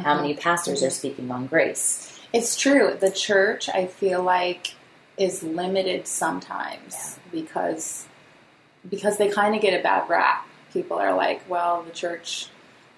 [0.00, 2.18] How many pastors are speaking on grace?
[2.32, 2.96] It's true.
[2.98, 4.74] The church, I feel like,
[5.18, 8.06] is limited sometimes because
[8.88, 10.46] because they kind of get a bad rap.
[10.76, 12.48] People are like, "Well, the church,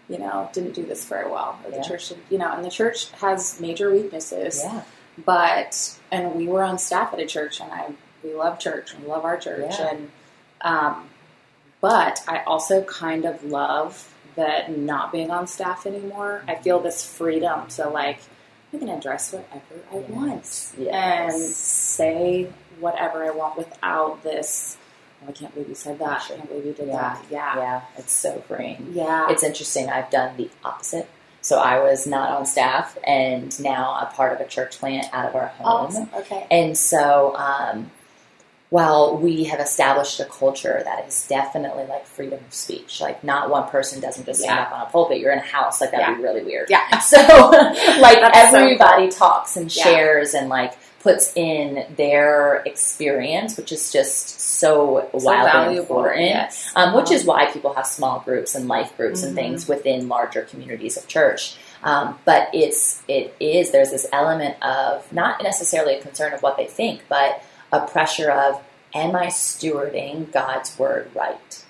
[0.09, 2.71] you know, didn't do this very well, or the church, did, you know," and the
[2.71, 4.63] church has major weaknesses.
[4.65, 4.83] Yeah.
[5.25, 7.93] But and we were on staff at a church, and I
[8.25, 9.91] we love church, we love our church, Yeah.
[9.91, 10.11] and
[10.63, 11.09] um,
[11.81, 16.43] but I also kind of love that not being on staff anymore.
[16.49, 18.19] I feel this freedom to like
[18.75, 19.63] I can address whatever
[19.93, 21.35] I want Yes.
[21.35, 24.77] and say whatever I want without this.
[25.25, 26.23] Oh, I can't believe you said that.
[26.23, 26.97] I can't believe you did Yeah.
[26.97, 27.25] that.
[27.31, 28.89] Yeah, Yeah, it's so freeing.
[28.93, 29.27] yeah.
[29.31, 29.91] It's interesting.
[29.91, 31.09] I've done the opposite.
[31.41, 35.29] So I was not on staff and now a part of a church plant out
[35.29, 35.67] of our home.
[35.67, 36.11] awesome.
[36.15, 36.47] Okay.
[36.51, 37.91] And so um,
[38.71, 43.01] well, we have established a culture that is definitely like freedom of speech.
[43.01, 44.65] Like, not one person doesn't just stand Yeah.
[44.67, 45.21] up on a pulpit.
[45.21, 46.69] You're in a house, like that'd be really weird.
[46.69, 46.99] Yeah.
[47.01, 47.17] So,
[48.01, 49.85] like, That's so everybody talks and Yeah.
[49.85, 55.97] shares and like puts in their experience, which is just so, So wildly valuable.
[55.99, 56.25] important.
[56.27, 56.73] Yes.
[56.75, 59.41] Um, which is why people have small groups and life groups and Mhm.
[59.41, 61.57] things within larger communities of church.
[61.85, 66.57] Um, but it's it is there's this element of not necessarily a concern of what
[66.57, 67.41] they think, but
[67.73, 68.61] a pressure of
[68.95, 71.65] am I stewarding God's word right?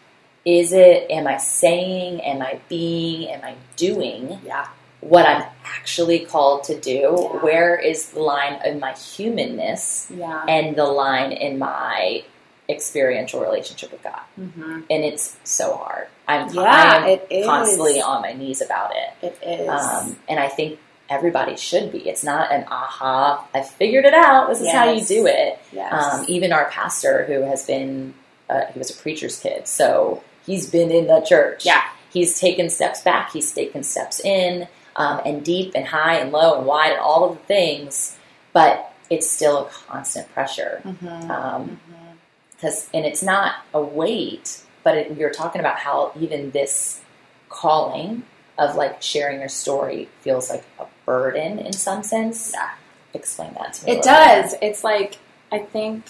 [0.47, 4.69] Is it am I saying, am I being, am I doing yeah.
[5.01, 6.91] What I'm actually called to do?
[7.33, 7.41] Yeah.
[7.43, 10.45] Where is the line in my humanness Yeah.
[10.49, 12.25] and the line in my
[12.69, 14.21] experiential relationship with God?
[14.35, 16.09] hmm And it's so hard.
[16.27, 17.47] I'm, Yeah, I am it is.
[17.47, 19.27] constantly on my knees about it.
[19.27, 19.69] It is.
[19.69, 22.07] Um, and I think everybody should be.
[22.09, 24.49] It's not an aha, I figured it out.
[24.49, 25.59] This is how you do it.
[25.73, 25.93] yes.
[25.93, 28.13] Um, even our pastor, who has been,
[28.51, 31.65] uh, he was a preacher's kid, so he's been in the church.
[31.65, 31.83] yeah.
[32.11, 34.67] He's taken steps back, he's taken steps in,
[34.99, 38.19] um, and deep and high and low and wide and all of the things,
[38.53, 40.83] but it's still a constant pressure.
[40.85, 41.31] Mm-hmm.
[41.31, 41.81] Um,
[42.51, 47.01] because and it's not a weight, but it, you're talking about how even this
[47.49, 48.25] calling
[48.59, 52.53] of like sharing your story feels like a burden in some sense.
[52.53, 52.71] Yeah.
[53.15, 53.93] Explain that to me.
[53.93, 54.57] It does.
[54.61, 55.19] It's like
[55.53, 56.05] I think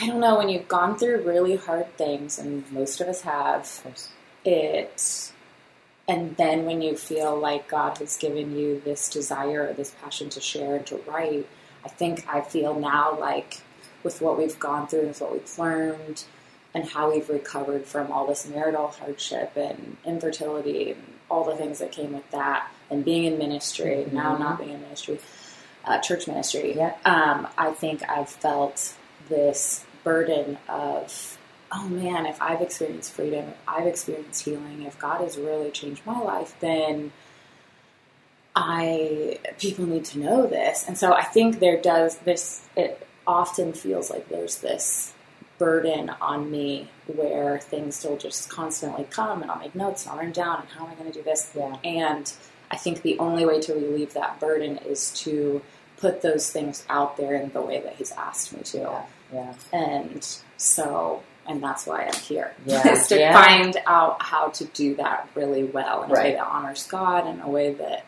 [0.00, 3.80] I don't know when you've gone through really hard things, and most of us have.
[3.82, 4.08] bit.
[4.44, 5.32] It,
[6.10, 10.28] and then when you feel like God has given you this desire or this passion
[10.30, 11.46] to share and to write,
[11.84, 13.60] I think I feel now like
[14.02, 16.24] with what we've gone through and what we've learned
[16.74, 21.78] and how we've recovered from all this marital hardship and infertility and all the things
[21.78, 24.40] that came with that and being in ministry now Mhm.
[24.40, 25.18] not being in ministry
[25.84, 26.94] uh, church ministry Yeah.
[27.04, 28.94] um, i think i've felt
[29.28, 31.38] this burden of
[31.72, 36.04] oh man if i've experienced freedom if i've experienced healing if god has really changed
[36.04, 37.12] my life then
[38.56, 43.72] i people need to know this and so i think there does this it often
[43.72, 45.14] feels like there's this
[45.60, 50.18] burden on me where things will just constantly come and I'll make notes and I'll
[50.18, 51.52] write down and how am I going to do this?
[51.54, 51.76] Yeah.
[51.84, 52.32] And
[52.70, 55.60] I think the only way to relieve that burden is to
[55.98, 58.78] put those things out there in the way that he's asked me to.
[58.78, 59.02] Yeah.
[59.32, 59.54] Yeah.
[59.72, 62.54] And so, and that's why I'm here.
[62.64, 62.86] Yeah.
[62.92, 63.32] is to Yeah.
[63.32, 67.40] find out how to do that really well in a way that honors God, in
[67.40, 68.04] a way that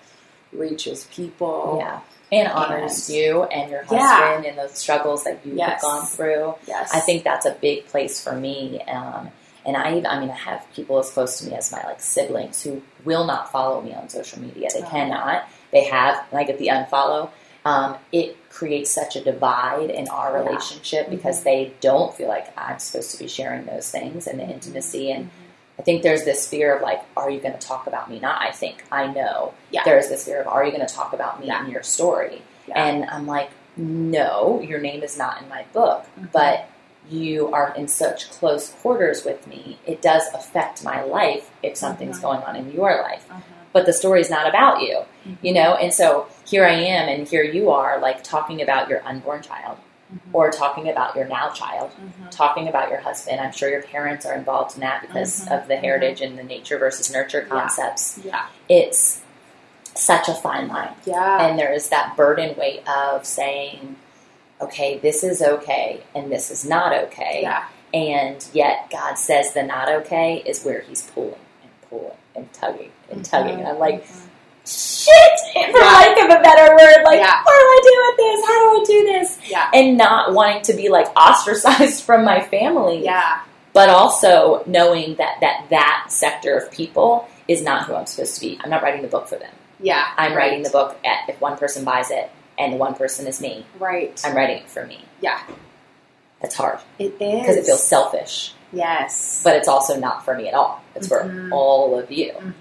[0.52, 1.78] reaches people.
[1.80, 2.00] Yeah.
[2.30, 3.98] And honors And- you and your Yeah.
[3.98, 5.82] husband and those struggles that you have Yes.
[5.82, 6.54] gone through.
[6.66, 6.90] Yes.
[6.94, 8.82] I think that's a big place for me.
[8.88, 9.30] Um,
[9.64, 12.62] and I, I mean, I have people as close to me as my like siblings
[12.62, 14.68] who will not follow me on social media.
[14.72, 14.88] They Oh.
[14.88, 15.44] cannot.
[15.72, 17.30] They have, and I get the unfollow.
[17.64, 20.44] Um, it creates such a divide in our Yeah.
[20.44, 21.44] relationship because Mhm.
[21.44, 25.10] they don't feel like I'm supposed to be sharing those things and the intimacy.
[25.12, 25.38] And Mm-hmm.
[25.78, 28.18] I think there's this fear of like, are you going to talk about me?
[28.20, 29.54] Not I think, I know.
[29.70, 29.82] Yeah.
[29.84, 31.64] There's this fear of, are you going to talk about me Yeah.
[31.64, 32.42] in your story?
[32.74, 36.30] And I'm like, no, your name is not in my book, Mhm.
[36.32, 36.66] but
[37.08, 39.78] you are in such close quarters with me.
[39.86, 42.22] It does affect my life if something's Mhm.
[42.22, 43.24] going on in your life.
[43.72, 45.36] But the story's not about you, Mhm.
[45.42, 45.74] you know?
[45.74, 49.78] And so here I am, and here you are, like talking about your unborn child
[50.12, 50.18] Mhm.
[50.34, 52.30] or talking about your now child, Mhm.
[52.30, 53.40] talking about your husband.
[53.40, 55.56] I'm sure your parents are involved in that because Mhm.
[55.62, 57.60] of the heritage and the nature versus nurture Yeah.
[57.60, 58.18] concepts.
[58.22, 58.42] Yeah.
[58.68, 59.20] It's
[59.94, 61.42] such a fine line Yeah.
[61.46, 63.96] and there is that burden weight of saying,
[64.60, 67.40] okay, this is okay and this is not okay.
[67.42, 67.64] yeah.
[67.94, 72.90] And yet God says the not okay is where He's pulling and pulling and tugging
[73.10, 73.58] and tugging.
[73.60, 74.26] And I'm like, Mhm.
[74.66, 75.40] shit,
[75.72, 77.42] for lack of a better word, like, Yeah.
[77.42, 78.46] what do I do with this?
[78.46, 79.38] How do I do this?
[79.50, 79.70] yeah.
[79.74, 83.40] And not wanting to be like ostracized from my family, Yeah.
[83.72, 88.40] but also knowing that that that sector of people is not who I'm supposed to
[88.40, 88.58] be.
[88.62, 89.52] I'm not writing the book for them.
[89.80, 90.06] Yeah.
[90.16, 90.36] I'm right.
[90.50, 93.66] writing the book at, if one person buys it and one person is me.
[93.80, 94.20] Right.
[94.24, 95.04] I'm writing it for me.
[95.20, 95.40] Yeah.
[96.40, 97.40] It's hard It is.
[97.40, 99.42] because it feels selfish, Yes.
[99.44, 100.80] but it's also not for me at all.
[100.94, 101.50] It's Mhm.
[101.50, 102.32] for all of you.
[102.32, 102.54] Mhm.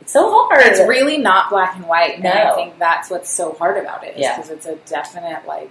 [0.00, 0.60] It's so hard.
[0.66, 4.16] It's really not black and white, and I think that's what's so hard about it.
[4.16, 4.36] Yeah.
[4.36, 5.70] Because it's a definite like.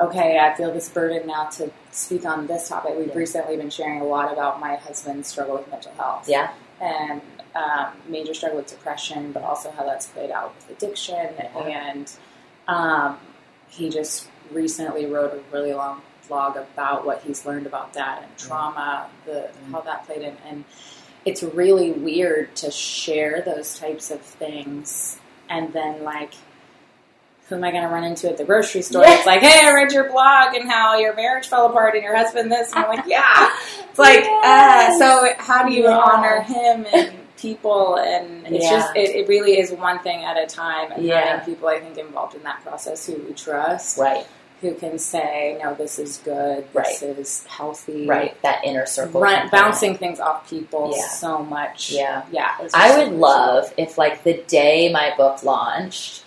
[0.00, 2.94] Okay, I feel this burden now to speak on this topic.
[2.98, 3.14] We've Yeah.
[3.14, 6.28] recently been sharing a lot about my husband's struggle with mental health.
[6.28, 6.48] yeah,
[6.80, 7.20] and
[7.54, 11.32] um, major struggle with depression, but also how that's played out with addiction.
[11.38, 11.58] Yeah.
[11.60, 12.10] And
[12.66, 13.18] um,
[13.68, 18.36] he just recently wrote a really long blog about what he's learned about that and
[18.38, 20.36] trauma, the how that played in.
[20.48, 20.64] And
[21.24, 26.34] it's really weird to share those types of things and then like
[27.48, 29.02] who am I going to run into at the grocery store?
[29.02, 29.18] Yes.
[29.18, 32.16] It's like, hey, I read your blog and how your marriage fell apart and your
[32.16, 32.72] husband this.
[32.72, 33.50] And I'm like, yeah.
[33.90, 34.94] It's like, Yes.
[34.94, 35.90] uh, so how do you Yeah.
[35.98, 37.96] honor him and people?
[37.96, 38.70] And it's Yeah.
[38.78, 40.90] just, it, it really is one thing at a time.
[40.92, 41.20] And Yeah.
[41.36, 44.26] having people, I think, involved in that process who we trust, Right,
[44.64, 48.06] who can say, no, this is good, this is healthy.
[48.06, 48.40] right.
[48.42, 49.20] That inner circle.
[49.20, 51.06] Run, bouncing things off people Yeah.
[51.08, 51.90] so much.
[51.92, 52.22] Yeah.
[52.32, 52.50] Yeah.
[52.72, 56.24] I would so love if, like, the day my book launched,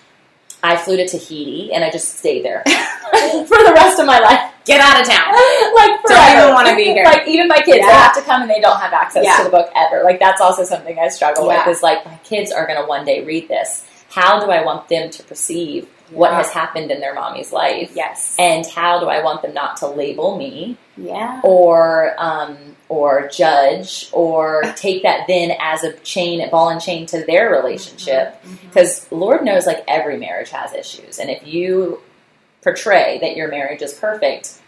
[0.63, 4.51] I flew to Tahiti and I just stayed there for the rest of my life.
[4.65, 5.33] Get out of town.
[5.75, 7.05] like Don't even wanna be here.
[7.05, 9.37] Like even my kids, they have to come and they don't have access Yeah.
[9.37, 10.03] to the book ever.
[10.03, 11.65] Like that's also something I struggle Yeah.
[11.67, 11.77] with.
[11.77, 13.85] Is like my kids are going to one day read this.
[14.09, 16.37] How do I want them to perceive what Yeah.
[16.37, 17.91] has happened in their mommy's life?
[17.93, 18.35] Yes.
[18.39, 21.41] And how do I want them not to label me Yeah.
[21.43, 22.57] or um,
[22.89, 28.41] or judge or take that then as a chain, ball and chain to their relationship?
[28.43, 28.67] Mm-hmm.
[28.67, 31.99] Because Lord knows, like every marriage has issues, and if you
[32.61, 34.59] portray that your marriage is perfect,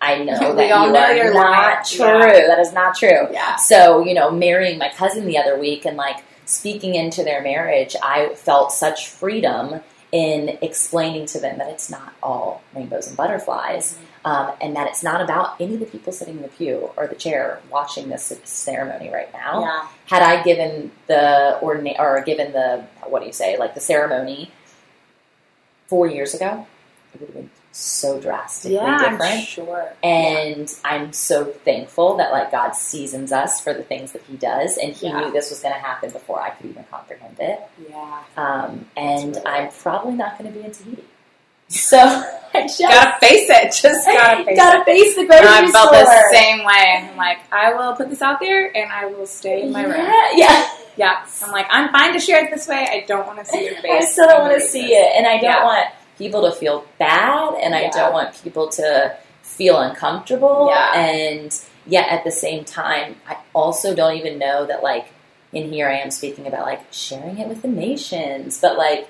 [0.00, 2.04] I know We that all you know are you're not true.
[2.06, 2.46] Yeah.
[2.48, 3.28] That is not true.
[3.30, 3.56] Yeah.
[3.56, 7.94] So you know, marrying my cousin the other week and like speaking into their marriage,
[8.02, 9.80] I felt such freedom
[10.12, 15.02] in explaining to them that it's not all rainbows and butterflies, um, and that it's
[15.02, 18.30] not about any of the people sitting in the pew or the chair watching this
[18.44, 19.88] ceremony right now Yeah.
[20.06, 24.50] had I given the or given the what do you say like the ceremony
[25.86, 26.66] four years ago,
[27.14, 29.44] it would have been so drastically Yeah, I'm different.
[29.44, 29.92] sure.
[30.02, 34.76] And I'm so thankful that like God seasons us for the things that He does,
[34.76, 35.20] and He Yeah.
[35.20, 37.60] knew this was going to happen before I could even comprehend it.
[37.88, 38.20] yeah.
[38.36, 41.04] Um, and really I'm probably not going to be in Tahiti,
[41.68, 41.98] so
[42.54, 43.72] I just Gotta face it.
[43.72, 44.84] Just gotta face gotta it.
[44.84, 46.04] face the And grocery I felt store.
[46.04, 47.08] the same way.
[47.10, 49.94] I'm like, I will put this out there and I will stay in my room.
[49.94, 50.68] yeah, yeah.
[50.96, 51.26] Yeah.
[51.42, 52.86] I'm like, I'm fine to share it this way.
[52.90, 53.90] I don't want to see your face.
[53.90, 54.98] I still don't want to see this.
[54.98, 55.64] it, and I don't Yeah.
[55.64, 60.68] want people to feel bad, and I don't want people to feel uncomfortable.
[60.70, 60.94] Yeah.
[60.98, 61.54] And
[61.86, 65.08] yet, at the same time, I also don't even know that like
[65.52, 69.08] in here I am speaking about like sharing it with the nations, but like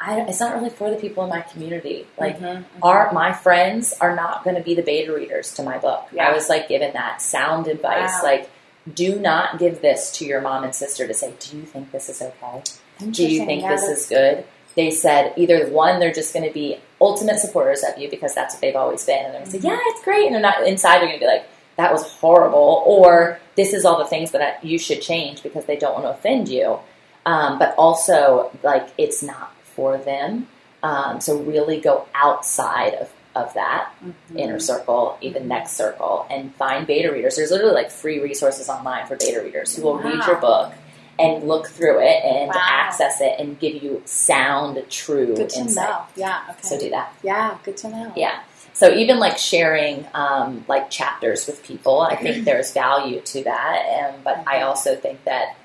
[0.00, 2.06] I, it's not really for the people in my community.
[2.18, 2.64] Like Mhm, mhm.
[2.82, 6.08] our my friends are not going to be the beta readers to my book.
[6.12, 6.28] Yeah.
[6.28, 8.30] I was like given that sound advice, Wow.
[8.30, 8.50] like.
[8.92, 12.08] Do not give this to your mom and sister to say, Do you think this
[12.08, 12.64] is okay?
[13.12, 14.44] Do you think Yeah, this is good?
[14.74, 18.54] They said either one, they're just going to be ultimate supporters of you because that's
[18.54, 19.66] what they've always been, and they're going to say, Mm-hmm.
[19.68, 20.98] "Yeah, it's great," and they're not inside.
[21.00, 24.40] They're going to be like, "That was horrible," or "This is all the things that
[24.42, 26.78] I, you should change because they don't want to offend you."
[27.26, 30.48] Um, but also, like, it's not for them.
[30.82, 34.14] Um, so really go outside of, of that Mhm.
[34.36, 37.36] inner circle, even next circle, and find beta readers.
[37.36, 40.72] There's literally like free resources online for beta readers who will read your book
[41.18, 42.54] and look through it and Wow.
[42.60, 45.88] access it and give you sound, true Good to insight.
[45.88, 46.02] know.
[46.16, 46.40] Yeah.
[46.50, 46.58] Okay.
[46.62, 47.12] So do that.
[47.22, 47.58] yeah.
[47.64, 48.12] Good to know.
[48.16, 48.40] Yeah.
[48.74, 54.12] So even like sharing um, like chapters with people, I think there's value to that.
[54.14, 54.66] Um, but I Mhm.
[54.66, 55.56] also think that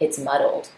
[0.00, 0.68] it's muddled,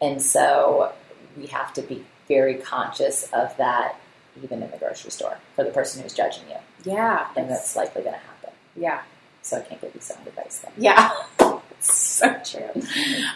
[0.00, 0.92] and so
[1.36, 3.96] we have to be very conscious of that,
[4.42, 7.26] even in the grocery store for the person who's judging you, Yeah.
[7.36, 8.50] and that's likely going to happen.
[8.76, 9.00] Yeah.
[9.42, 10.72] So I can't give you sound advice then.
[10.76, 11.10] Yeah.
[11.90, 12.82] so true.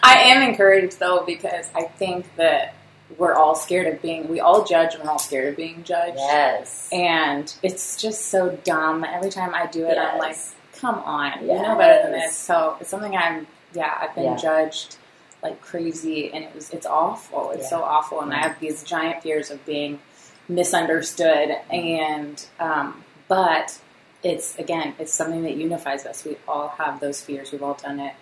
[0.02, 2.74] I am encouraged though because I think that
[3.18, 4.28] we're all scared of being.
[4.28, 6.16] We all judge, and we're all scared of being judged.
[6.18, 6.88] Yes.
[6.92, 9.04] And it's just so dumb.
[9.04, 10.36] Every time I do it, I'm like,
[10.74, 12.36] come on, you know better than this.
[12.36, 14.36] So it's something I'm, yeah, I've been Yeah.
[14.36, 14.96] judged
[15.42, 17.50] like crazy, and it was, it's awful.
[17.52, 17.68] It's Yeah.
[17.78, 20.00] so awful, and I have these giant fears of being
[20.48, 21.56] misunderstood.
[21.70, 23.78] And, um, but
[24.24, 26.24] it's again, it's something that unifies us.
[26.24, 27.52] We all have those fears.
[27.52, 28.14] We've all done it,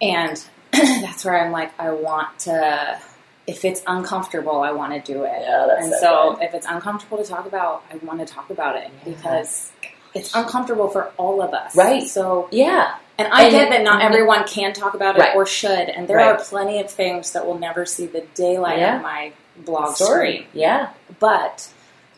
[0.00, 3.00] and that's where I'm like, I want to.
[3.46, 5.32] If it's uncomfortable, I want to do it.
[5.42, 8.48] Yeah, that's and so so, if it's uncomfortable to talk about, I want to talk
[8.48, 9.12] about it Yeah.
[9.14, 9.70] because
[10.14, 11.76] it's uncomfortable for all of us.
[11.76, 12.08] Right.
[12.08, 12.94] So, yeah.
[13.18, 14.06] and I And- get that not Mhm.
[14.06, 15.36] everyone can talk about it Right.
[15.36, 16.28] or should, and there Right.
[16.30, 18.96] are plenty of things that will never see the daylight Yeah.
[18.96, 20.36] of my blog Story.
[20.36, 20.46] screen.
[20.54, 20.88] Yeah.
[21.20, 21.68] But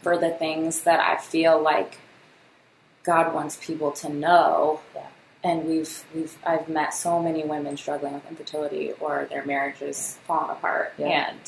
[0.02, 1.98] for the things that I feel like
[3.02, 5.02] God wants people to know, Yeah.
[5.46, 10.50] And we've we've I've met so many women struggling with infertility or their marriages falling
[10.50, 11.30] apart, Yeah.
[11.30, 11.40] and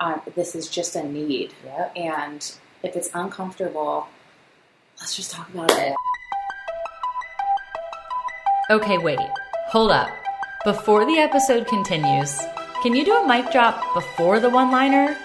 [0.00, 1.52] um, this is just a need.
[1.64, 1.92] Yep.
[1.96, 4.08] And if it's uncomfortable,
[4.98, 5.94] let's just talk about it.
[8.70, 9.18] Okay, wait.
[9.68, 10.08] Hold up.
[10.64, 12.36] Before the episode continues,
[12.82, 15.16] can you do a mic drop before the one liner?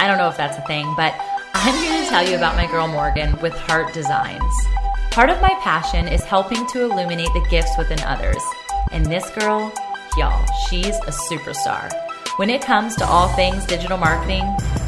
[0.00, 1.14] I don't know if that's a thing, but
[1.54, 4.54] I'm here to tell you about my girl Morgan with Heart Designs.
[5.16, 8.42] Part of my passion is helping to illuminate the gifts within others.
[8.92, 9.72] And this girl,
[10.18, 11.90] y'all, she's a superstar.
[12.36, 14.44] When it comes to all things digital marketing,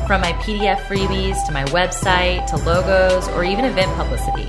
[0.06, 4.46] From my PDF freebies to my website to logos or even event publicity,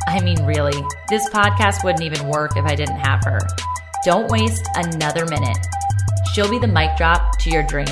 [0.06, 3.38] I mean, really, this podcast wouldn't even work if I didn't have her.
[4.02, 5.58] Don't waste another minute.
[6.32, 7.86] She'll be the mic drop to your dream.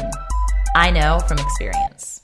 [0.75, 2.23] I know from experience.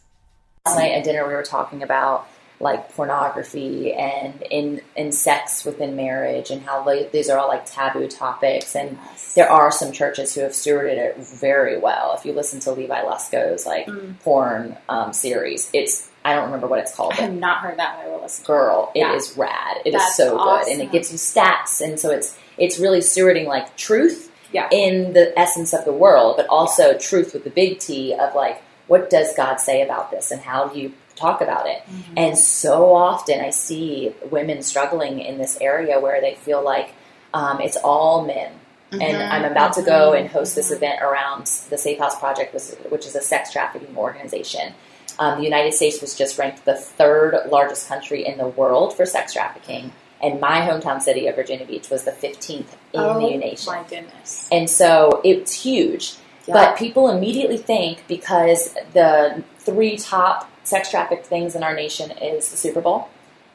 [0.66, 2.28] Last night at dinner, we were talking about
[2.60, 7.66] like pornography and in in sex within marriage and how like, these are all like
[7.66, 9.34] taboo topics and Yes.
[9.34, 13.02] there are some churches who have stewarded it very well if you listen to levi
[13.02, 14.20] lusko's like Mm.
[14.20, 17.96] porn um, series it's i don't remember what it's called I have not heard that,
[17.98, 18.44] but I will listen.
[18.44, 19.42] girl it is Yeah.
[19.44, 22.78] rad It is That's so good and it gives you stats and so it's it's
[22.78, 24.68] really stewarding like truth Yeah.
[24.70, 28.62] in the essence of the world but also truth with the big t of like
[28.86, 32.14] what does god say about this and how do you talk about it Mm-hmm.
[32.16, 36.90] and so often I see women struggling in this area where they feel like
[37.34, 38.52] um, it's all men.
[38.92, 42.18] And Mhm, I'm about to go mhm, and host this event around the Safe House
[42.18, 44.74] Project, which- which is a sex trafficking organization.
[45.18, 49.06] Um, the United States was just ranked the third largest country in the world for
[49.06, 49.92] sex trafficking,
[50.22, 53.72] and my hometown city of Virginia Beach was the 15th in oh, the nation.
[53.72, 54.48] my goodness.
[54.52, 56.14] And so it's huge.
[56.46, 56.54] Yeah.
[56.54, 62.48] But people immediately think because the three top sex trafficked things in our nation is
[62.50, 63.08] the Super Bowl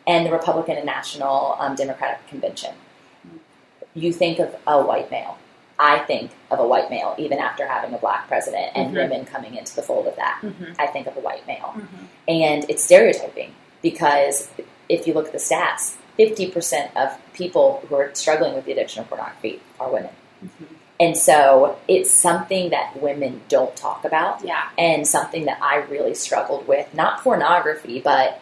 [0.05, 2.74] and the Republican and National um, Democratic Convention,
[3.93, 5.38] you think of a white male.
[5.80, 8.95] I think of a white male, even after having a black president and Mhm.
[8.95, 10.39] women coming into the fold of that.
[10.41, 10.76] Mhm.
[10.80, 11.76] I think of a white male.
[11.76, 11.88] Mhm.
[12.28, 14.49] And it's stereotyping because
[14.89, 19.01] if you look at the stats, 50% of people who are struggling with the addiction
[19.01, 20.11] of pornography are women.
[20.43, 20.68] Mhm.
[20.99, 24.70] And so it's something that women don't talk about Yeah.
[24.78, 26.91] and something that I really struggled with.
[26.93, 28.39] Not pornography, but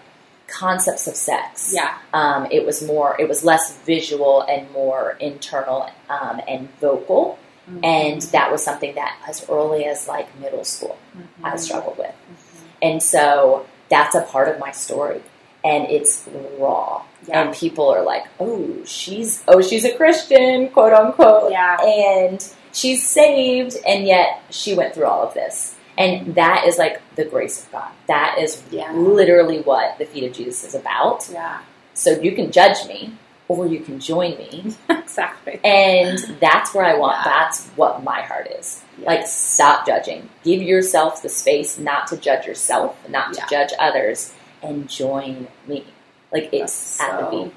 [0.48, 1.72] concepts of sex.
[1.74, 1.96] Yeah.
[2.14, 7.38] Um, it was more, it was less visual and more internal um, and vocal.
[7.70, 7.84] Mm-hmm.
[7.84, 10.98] And that was something that as early as like middle school,
[11.44, 11.60] I Mhm.
[11.60, 12.08] struggled with.
[12.12, 12.68] Mhm.
[12.82, 15.24] And so that's a part of my story.
[15.66, 16.28] And it's
[16.60, 17.04] raw.
[17.28, 17.42] Yeah.
[17.42, 21.52] And people are like, oh, she's oh, she's a Christian, quote unquote.
[21.52, 21.82] Yeah.
[21.84, 25.76] And she's saved, and yet she went through all of this.
[25.98, 27.92] And that is like the grace of God.
[28.08, 28.92] That is Yeah.
[28.94, 31.28] literally what the feet of Jesus is about.
[31.32, 31.60] Yeah.
[31.94, 33.14] So you can judge me
[33.48, 34.76] or you can join me.
[34.90, 35.60] exactly.
[35.64, 37.32] And that's where I want, Yeah.
[37.32, 38.82] that's what my heart is.
[39.00, 39.08] Yeah.
[39.08, 40.30] Like, stop judging.
[40.44, 43.48] Give yourself the space not to judge yourself, not to Yeah.
[43.48, 44.34] judge others,
[44.66, 45.86] and join me.
[46.32, 47.54] Like, it's That's at the so beat.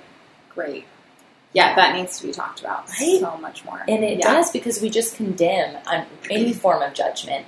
[0.55, 0.85] Great.
[1.53, 3.19] Yeah, that needs to be talked about Right?
[3.21, 3.83] so much more.
[3.89, 4.35] And it yeah.
[4.35, 7.47] does because we just condemn um, any form of judgment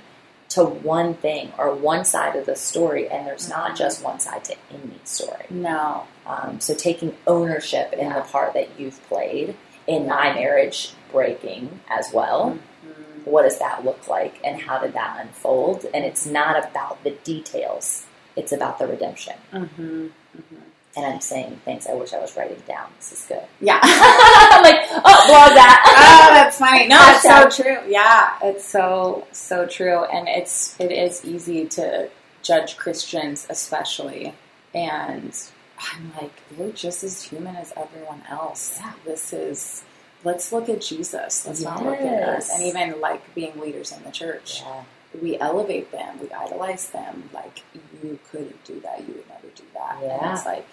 [0.49, 3.77] to one thing or one side of the story, and there's not Mhm.
[3.77, 5.45] just one side to any story.
[5.49, 6.07] No.
[6.25, 8.15] Um, so taking ownership in Yeah.
[8.19, 9.55] the part that you've played
[9.87, 12.57] in my marriage breaking as well.
[12.85, 13.25] Mhm.
[13.25, 15.85] What does that look like, and how did that unfold?
[15.93, 18.03] And it's not about the details;
[18.35, 19.35] it's about the redemption.
[19.53, 20.11] Mhm.
[20.37, 20.61] Mhm.
[20.95, 22.87] And I'm saying things I wish I was writing down.
[22.97, 23.43] This is good.
[23.61, 23.79] Yeah.
[23.83, 26.27] I'm like, oh, blog that.
[26.29, 26.87] oh, that's funny.
[26.87, 27.77] No, it's so true.
[27.89, 32.09] Yeah, it's so so true, and it's it is easy to
[32.41, 34.33] judge Christians, especially,
[34.75, 35.33] and
[35.79, 38.77] I'm like, we're just as human as everyone else.
[38.79, 38.91] Yeah.
[39.05, 39.83] This is.
[40.23, 41.47] Let's look at Jesus.
[41.47, 42.51] Let's not look at us.
[42.51, 44.83] And even like being leaders in the church, Yeah.
[45.19, 47.29] We elevate them, we idolize them.
[47.33, 47.61] Like
[48.03, 49.97] you couldn't do that, you would never do that.
[50.01, 50.23] Yeah.
[50.25, 50.67] And it's like,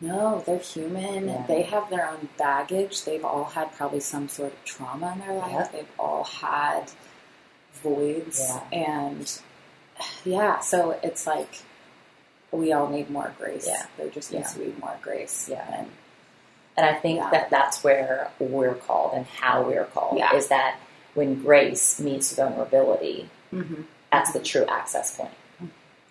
[0.00, 1.28] no, they're human.
[1.28, 1.44] Yeah.
[1.46, 3.04] They have their own baggage.
[3.04, 5.72] They've all had probably some sort of trauma in their life.
[5.72, 6.90] They've all had
[7.82, 8.62] voids, Yeah.
[8.72, 9.40] and
[10.24, 11.62] yeah, so it's like
[12.50, 13.66] we all need more grace.
[13.68, 13.86] Yeah.
[13.96, 15.48] There just needs to be more grace.
[15.50, 15.64] Yeah.
[15.80, 15.88] and
[16.76, 20.78] And I think that that's where we're called and how we're called is that
[21.14, 23.82] when grace meets vulnerability, mm-hmm.
[24.12, 25.30] that's the true access point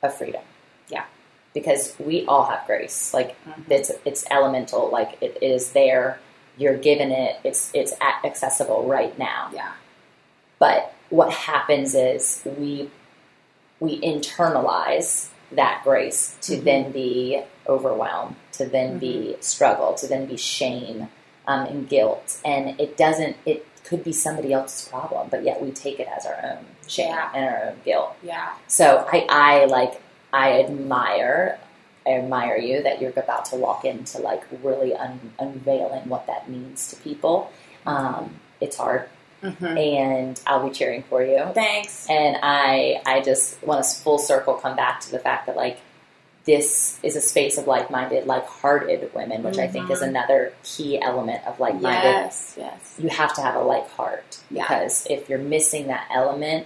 [0.01, 0.41] of freedom.
[0.89, 1.05] Yeah.
[1.53, 3.13] Because we all have grace.
[3.13, 3.69] Like Mhm.
[3.69, 4.89] it's it's elemental.
[4.89, 6.19] Like it is there.
[6.57, 7.37] You're given it.
[7.43, 9.49] It's it's accessible right now.
[9.53, 9.73] yeah,
[10.59, 12.89] But what happens is we
[13.79, 16.63] we internalize that grace to Mhm.
[16.63, 21.09] then be overwhelmed, to then be struggle, to then be shame
[21.47, 23.35] um, and guilt, and it doesn't.
[23.45, 27.09] It could be somebody else's problem, but yet we take it as our own shame
[27.11, 27.31] Yeah.
[27.33, 28.15] and our own guilt.
[28.23, 30.01] yeah, So I, I like,
[30.33, 31.59] I admire,
[32.05, 36.49] I admire you that you're about to walk into like really un- unveiling what that
[36.49, 37.51] means to people.
[37.85, 39.07] Um, it's hard,
[39.41, 39.65] mm-hmm.
[39.77, 41.45] and I'll be cheering for you.
[41.53, 42.07] thanks.
[42.09, 45.79] And I, I just want to full circle come back to the fact that like
[46.45, 50.07] this is a space of like-minded, like-hearted women, which I think is Mhm.
[50.09, 52.03] another key element of like-minded.
[52.03, 52.95] Yes, yes.
[52.97, 54.63] You have to have a like heart Yeah.
[54.63, 56.65] because if you're missing that element,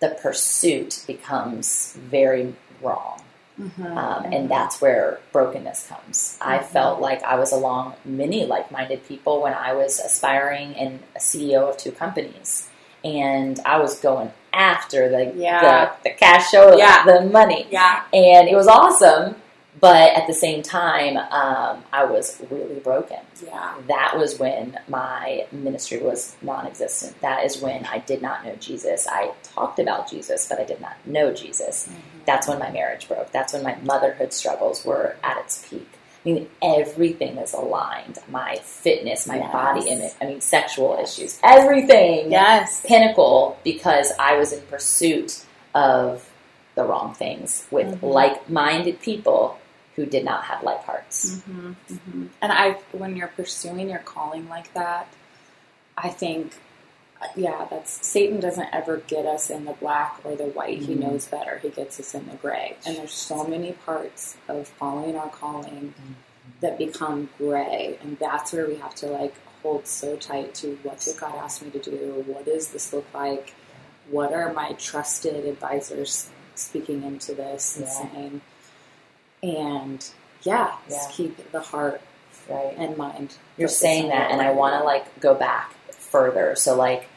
[0.00, 3.22] the pursuit becomes very wrong.
[3.60, 3.98] Mm-hmm.
[3.98, 6.38] Um, and that's where brokenness comes.
[6.40, 6.64] I Mhm.
[6.66, 11.20] felt like I was along many like minded people when I was aspiring and a
[11.20, 12.68] CEO of two companies.
[13.04, 15.60] And I was going after the, Yeah.
[16.04, 17.04] the, the cash show, Yeah.
[17.04, 17.66] the money.
[17.70, 18.02] Yeah.
[18.12, 19.34] And it was awesome.
[19.80, 23.18] But at the same time, um, I was really broken.
[23.44, 23.74] Yeah.
[23.86, 27.20] That was when my ministry was non existent.
[27.20, 29.06] That is when I did not know Jesus.
[29.08, 32.18] I talked about Jesus, but I did not know Jesus Mm-hmm.
[32.26, 33.30] that's when my marriage broke.
[33.32, 35.88] That's when my motherhood struggles were at its peak.
[36.24, 38.18] I mean, everything is aligned.
[38.28, 39.52] My fitness, my Yes.
[39.52, 42.30] body image, I mean, sexual issues, everything.
[42.32, 42.82] Yes.
[42.84, 46.28] Pinnacle because I was in pursuit of
[46.74, 48.12] the wrong things with Mhm.
[48.12, 49.58] like minded people
[49.98, 51.42] who did not have like hearts.
[51.42, 55.08] hmm hmm And I, when you're pursuing your calling like that,
[55.96, 56.54] I think,
[57.34, 60.78] yeah, that's Satan doesn't ever get us in the black or the white.
[60.82, 61.00] He Mhm.
[61.00, 61.58] knows better.
[61.58, 62.76] He gets us in the gray.
[62.86, 65.94] And there's so many parts of following our calling
[66.60, 71.00] that become gray, and that's where we have to like hold so tight to what
[71.00, 72.22] did God ask me to do?
[72.28, 73.52] What does this look like?
[74.08, 77.92] What are my trusted advisors speaking into this and Yeah.
[78.12, 78.40] saying?
[79.42, 80.04] And
[80.42, 81.14] yeah, just Yeah.
[81.16, 82.00] keep the heart
[82.48, 82.74] Right.
[82.76, 83.34] and mind.
[83.56, 86.56] You're saying that, and I want to like go back further.
[86.56, 87.08] So, like,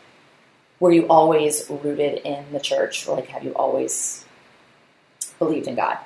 [0.80, 3.07] were you always rooted in the church?
[3.07, 4.26] Or, like, have you always
[5.39, 5.97] believed in God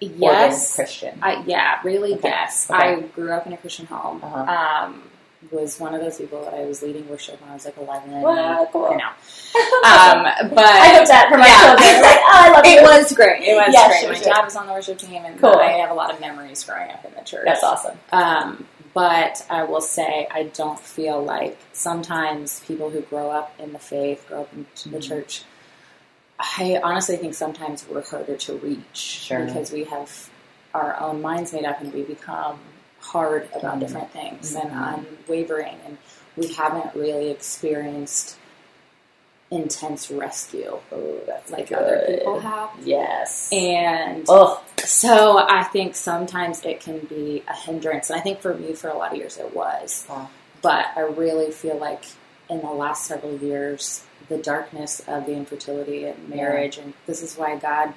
[0.00, 1.18] yes, Christian?
[1.22, 2.28] I, yeah, really Okay.
[2.28, 2.68] yes.
[2.70, 2.78] Okay.
[2.94, 4.20] I grew up in a Christian home.
[4.22, 4.52] Uh-huh.
[4.52, 5.02] Um,
[5.50, 8.10] was one of those people that I was leading worship when I was like eleven.
[8.22, 8.90] Wow, cool.
[8.90, 9.04] You know,
[9.84, 11.60] um, but I hope that for my Yeah.
[11.76, 12.02] children.
[12.02, 12.82] Like, oh, I love it you.
[12.82, 13.42] was great.
[13.42, 14.00] It was Yeah, great.
[14.00, 14.32] sure, My sure.
[14.32, 15.56] dad was on the worship team, and Cool.
[15.56, 17.44] I have a lot of memories growing up in the church.
[17.44, 17.98] That's awesome.
[18.12, 23.72] Um, but I will say, I don't feel like sometimes people who grow up in
[23.72, 25.02] the faith, grow up in the Mhm.
[25.08, 25.42] church,
[26.38, 29.44] I honestly think sometimes we're harder to reach Sure.
[29.44, 30.28] because we have
[30.74, 32.58] our own minds made up and we become
[33.02, 33.80] hard about Mhm.
[33.80, 34.62] different things Mhm.
[34.64, 35.98] and unwavering, and
[36.36, 38.36] we haven't really experienced
[39.50, 41.76] intense rescue Oh, that's like good.
[41.78, 42.70] other people have.
[42.82, 43.50] Yes.
[43.52, 48.08] And oh, so I think sometimes it can be a hindrance.
[48.08, 50.06] And I think for me, for a lot of years, it was.
[50.08, 50.28] Wow.
[50.62, 52.04] But I really feel like
[52.48, 57.36] in the last several years, the darkness of the infertility and marriage, and this is
[57.36, 57.92] why God,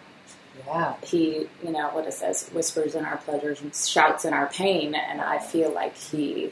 [0.68, 0.96] yeah.
[1.04, 4.96] He, you know, what it says, whispers in our pleasures and shouts in our pain.
[4.96, 6.52] And I feel like He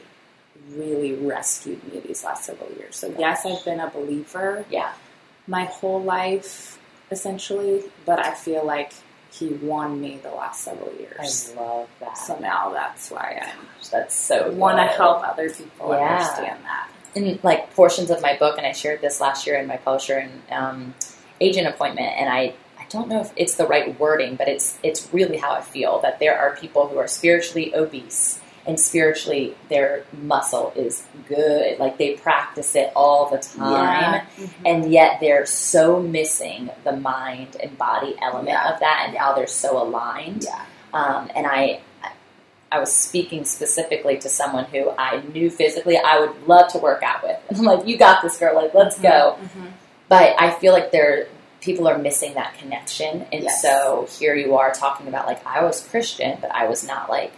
[0.70, 2.96] really rescued me these last several years.
[2.96, 4.92] So, yes, I've been a believer Yeah.
[5.46, 6.78] my whole life,
[7.10, 8.92] essentially, but I feel like
[9.30, 11.52] he won me the last several years.
[11.56, 12.16] I love that.
[12.16, 13.66] So now that's why I'm.
[13.90, 16.18] That's so I want to help other people Yeah.
[16.18, 16.88] understand that.
[17.16, 20.18] in like portions of my book, and I shared this last year in my publisher
[20.18, 20.94] and um,
[21.40, 22.54] agent appointment, and I.
[22.94, 26.00] I don't know if it's the right wording, but it's it's really how I feel
[26.00, 31.98] that there are people who are spiritually obese and spiritually their muscle is good, like
[31.98, 34.48] they practice it all the time, Mhm.
[34.64, 38.72] and yet they're so missing the mind and body element Yeah.
[38.72, 40.44] of that, and how they're so aligned.
[40.44, 40.62] Yeah.
[40.94, 41.80] Um, and I,
[42.72, 47.02] I was speaking specifically to someone who I knew physically I would love to work
[47.02, 47.36] out with.
[47.50, 48.54] And I'm like, you got this, girl.
[48.54, 49.36] Like, let's go.
[49.42, 49.72] Mhm.
[50.08, 51.26] But I feel like there,
[51.64, 53.26] people are missing that connection.
[53.32, 53.62] And Yes.
[53.62, 57.32] so here you are talking about like I was Christian, but I was not like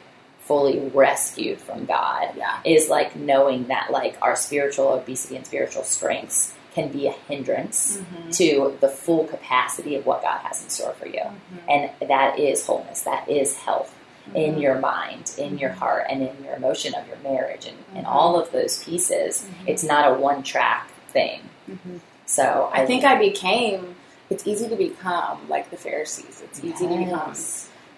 [0.45, 2.31] fully rescued from God.
[2.37, 2.59] Yeah.
[2.65, 7.99] Is like knowing that like our spiritual obesity and spiritual strengths can be a hindrance
[7.99, 8.37] Mhm.
[8.37, 11.21] to the full capacity of what God has in store for you.
[11.23, 11.91] Mhm.
[12.01, 13.93] And that is wholeness, that is health
[14.35, 14.61] in Mhm.
[14.61, 18.11] your mind, in your heart, and in your emotion of your marriage, and, and Mhm.
[18.15, 19.43] all of those pieces.
[19.43, 19.69] Mhm.
[19.69, 21.49] It's not a one track thing.
[22.27, 23.95] So I think I became.
[24.31, 26.43] It's easy to become like the Pharisees.
[26.45, 27.35] It's easy to become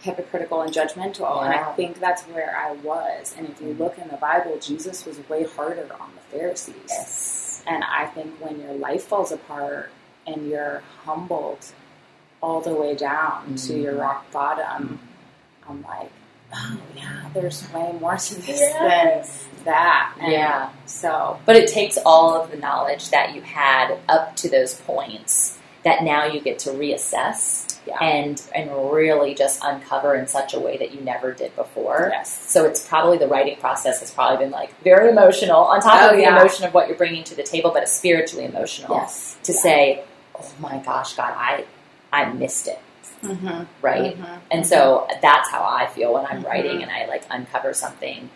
[0.01, 3.35] hypocritical and judgmental, and I think that's where I was.
[3.37, 6.74] And if you look in the Bible, Jesus was way harder on the Pharisees.
[6.89, 7.62] Yes.
[7.66, 9.91] And I think when your life falls apart
[10.26, 11.66] and you're humbled
[12.43, 14.01] all the way down to your Mhm.
[14.01, 15.01] rock bottom,
[15.68, 16.11] I'm like,
[16.55, 19.45] oh yeah, there's way more to this Yes.
[19.57, 20.14] than that.
[20.20, 20.68] And Yeah.
[20.87, 25.58] So But it takes all of the knowledge that you had up to those points
[25.89, 30.61] that now you get to reassess yeah, and and really just uncover in such a
[30.61, 32.11] way that you never did before.
[32.12, 36.03] yes, So it's probably the writing process has probably been like very emotional on top
[36.03, 36.39] Oh, of the yeah.
[36.39, 39.59] emotion of what you're bringing to the table, but it's spiritually emotional yes, to Yeah.
[39.59, 40.03] say,
[40.39, 41.64] "Oh my gosh, God, I
[42.12, 42.78] I missed it.
[43.22, 43.64] Mm-hmm.
[43.82, 44.16] right?
[44.53, 46.82] And so that's how I feel when I'm writing Mhm.
[46.84, 48.30] and I like uncover something,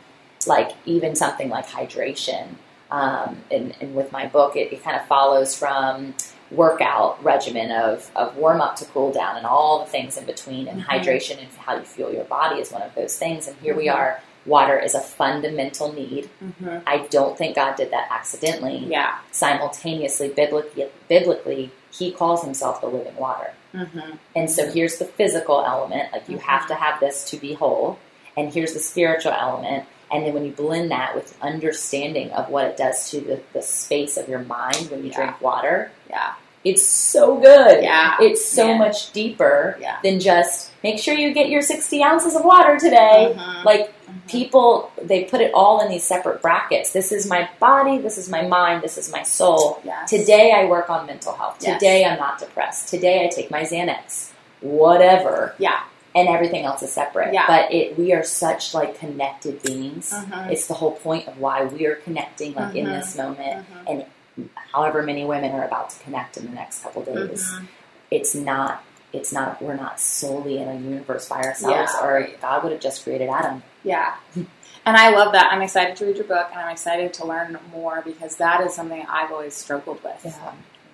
[0.47, 2.45] like even something like hydration.
[2.91, 6.15] Um, and, and with my book, it, it kind of follows from
[6.55, 10.69] workout regimen of, of warm up to cool down and all the things in between
[10.69, 10.87] and Mhm.
[10.87, 13.49] hydration and how you feel your body is one of those things.
[13.49, 13.95] And here we Mhm.
[13.95, 14.21] are.
[14.45, 16.29] Water is a fundamental need.
[16.45, 16.79] Mm-hmm.
[16.87, 18.79] I don't think God did that accidentally.
[18.79, 19.19] Yeah.
[19.31, 23.53] Simultaneously, biblically, biblically, He calls Himself the living water.
[23.75, 24.17] Mm-hmm.
[24.35, 27.99] And so here's the physical element, like you have to have this to be whole.
[28.37, 29.85] And here's the spiritual element.
[30.13, 33.63] And then when you blend that with understanding of what it does to the, the
[33.63, 35.17] space of your mind when you Yeah.
[35.17, 36.33] drink water, Yeah.
[36.65, 37.83] it's so good.
[37.83, 38.17] Yeah.
[38.21, 38.79] It's so Yeah.
[38.79, 39.97] much deeper Yeah.
[40.03, 43.35] than just make sure you get your 60 ounces of water today.
[43.37, 43.65] Mhm.
[43.65, 44.27] Like Mhm.
[44.29, 46.93] people, they put it all in these separate brackets.
[46.93, 49.81] This is my body, this is my mind, this is my soul.
[49.83, 50.11] Yes.
[50.11, 51.57] Today I work on mental health.
[51.61, 51.79] Yes.
[51.81, 52.89] Today I'm not depressed.
[52.89, 54.29] Today I take my Xanax.
[54.61, 55.55] Whatever.
[55.59, 55.81] Yeah.
[56.15, 57.33] And everything else is separate.
[57.33, 57.47] Yeah.
[57.47, 60.13] But it we are such like connected beings.
[60.13, 60.51] Mhm.
[60.51, 63.01] It's the whole point of why we are connecting like in Mhm.
[63.01, 63.91] this moment Mhm.
[64.37, 67.51] and however many women are about to connect in the next couple days.
[67.51, 67.67] Mhm.
[68.11, 68.83] It's not
[69.13, 72.03] it's not we're not solely in a universe by ourselves Yeah.
[72.07, 73.63] or God would have just created Adam.
[73.85, 74.15] Yeah.
[74.35, 75.53] And I love that.
[75.53, 78.75] I'm excited to read your book and I'm excited to learn more because that is
[78.75, 80.25] something I've always struggled with.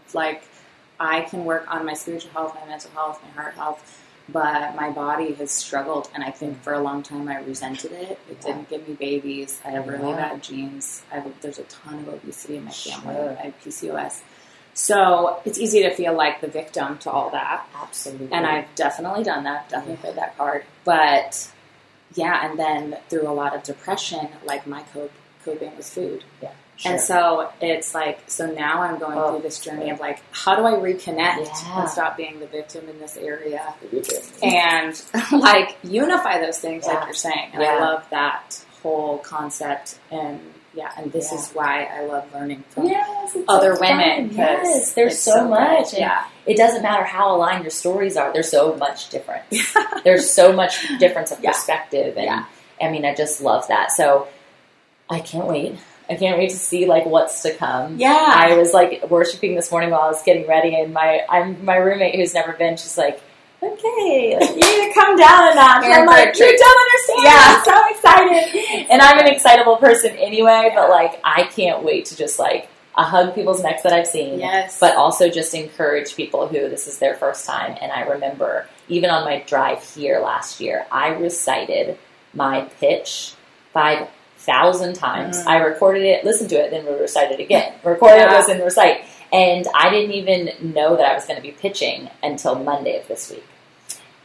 [0.05, 0.43] It's like
[1.01, 3.81] I can work on my spiritual health, my mental health, my heart health,
[4.29, 8.19] but my body has struggled and I think for a long time I resented it.
[8.31, 9.61] It didn't give me babies.
[9.65, 10.17] I have really Yeah.
[10.17, 11.03] bad genes.
[11.11, 13.15] I have, there's a ton of obesity in my family.
[13.15, 13.37] Sure.
[13.39, 14.21] I have PCOS.
[14.75, 17.67] So it's easy to feel like the victim to all that.
[17.75, 18.29] Absolutely.
[18.33, 20.65] And I've definitely done that, definitely played that card.
[20.85, 21.51] But
[22.15, 25.13] yeah, and then through a lot of depression, like my cope,
[25.45, 26.25] coping was food.
[26.79, 26.93] Sure.
[26.93, 29.33] And so it's like, so now I'm going Oh.
[29.33, 31.81] through this journey of like, how do I reconnect Yeah.
[31.81, 33.75] and stop being the victim in this area
[34.43, 35.03] and
[35.33, 36.95] like unify those things, Yeah.
[36.95, 37.51] like you're saying.
[37.53, 37.75] And Yeah.
[37.77, 39.99] I love that whole concept.
[40.11, 40.41] And
[40.73, 44.31] yeah, and this is why I love learning from yes, other so women.
[44.33, 45.93] Yes, there's it's so, much.
[45.95, 46.25] And Yeah.
[46.47, 48.33] it doesn't matter how aligned your stories are.
[48.33, 49.75] There's so much difference.
[50.05, 52.45] there's so much difference of perspective, and.
[52.81, 53.91] I mean, I just love that.
[53.91, 54.29] So
[55.11, 55.75] I can't wait.
[56.11, 57.99] I can't wait to see like what's to come.
[57.99, 58.33] Yeah.
[58.35, 61.77] I was like worshiping this morning while I was getting ready, and my I'm my
[61.77, 62.77] roommate who's never been.
[62.77, 63.21] She's like,
[63.63, 67.23] "Okay, like, you need to come down a notch." And I'm like, "You don't understand.
[67.25, 67.39] Yeah.
[67.39, 72.17] I'm so excited." And I'm an excitable person anyway, but like I can't wait to
[72.17, 74.81] just like I hug people's necks that I've seen Yes.
[74.81, 77.77] but also just encourage people who this is their first time.
[77.81, 81.97] And I remember even on my drive here last year, I recited
[82.35, 83.35] my pitch
[83.73, 84.09] five
[84.49, 85.37] thousand times.
[85.43, 85.47] Mm.
[85.47, 87.75] I recorded it, listened to it, then we recited it again.
[87.85, 88.39] Recorded it, Yeah.
[88.39, 89.05] listen, recite.
[89.33, 93.07] And I didn't even know that I was going to be pitching until Monday of
[93.09, 93.45] this week.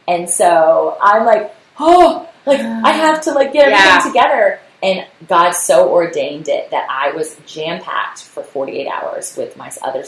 [0.08, 4.00] And so I'm like, oh, like I have to like get everything Yeah.
[4.00, 4.60] together.
[4.82, 9.70] And God so ordained it that I was jam packed for 48 hours with my
[9.82, 10.04] other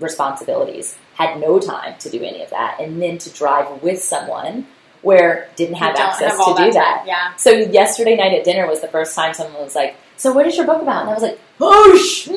[0.00, 0.96] responsibilities.
[1.14, 4.66] Had no time to do any of that, and then to drive with someone
[5.04, 7.04] where didn't have access have to do that that.
[7.06, 7.36] Yeah.
[7.36, 10.56] So yesterday night at dinner was the first time someone was like, "So what is
[10.56, 12.34] your book about?" And I was like, "Oh, shma,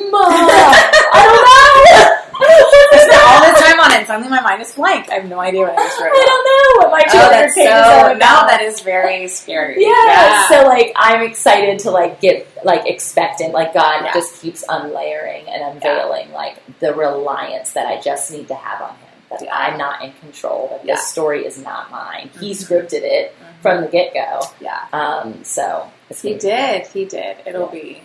[1.12, 4.72] I don't know." I spent all this time on it, and suddenly my mind is
[4.72, 5.10] blank.
[5.10, 6.12] I have no idea what I just wrote.
[6.12, 8.00] I don't know what my Oh, 200 that's pages so.
[8.00, 9.76] are Now that is very scary.
[9.84, 10.48] Yeah.
[10.48, 13.52] So like I'm excited to like get like expectant.
[13.52, 14.12] Like God Yeah.
[14.14, 18.90] just keeps unlayering and unveiling like the reliance that I just need to have on
[18.90, 19.07] him.
[19.30, 19.46] That.
[19.52, 20.94] I'm not in control, that Yeah.
[20.94, 22.30] this story is not mine.
[22.40, 22.56] He Mhm.
[22.66, 23.62] scripted it Mhm.
[23.62, 24.40] from the get go.
[24.60, 25.90] yeah, Um so
[26.22, 26.86] he did.
[26.88, 27.36] He did.
[27.44, 27.80] It'll Yeah.
[27.82, 28.02] be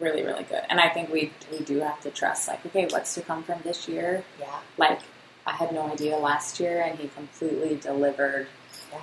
[0.00, 0.62] really, really good.
[0.68, 2.48] And I think we we do have to trust.
[2.48, 4.24] Like, okay, what's to come from this year?
[4.40, 4.46] Yeah.
[4.76, 4.98] Like,
[5.46, 8.48] I had no idea last year, and he completely delivered.
[8.92, 8.98] Yeah.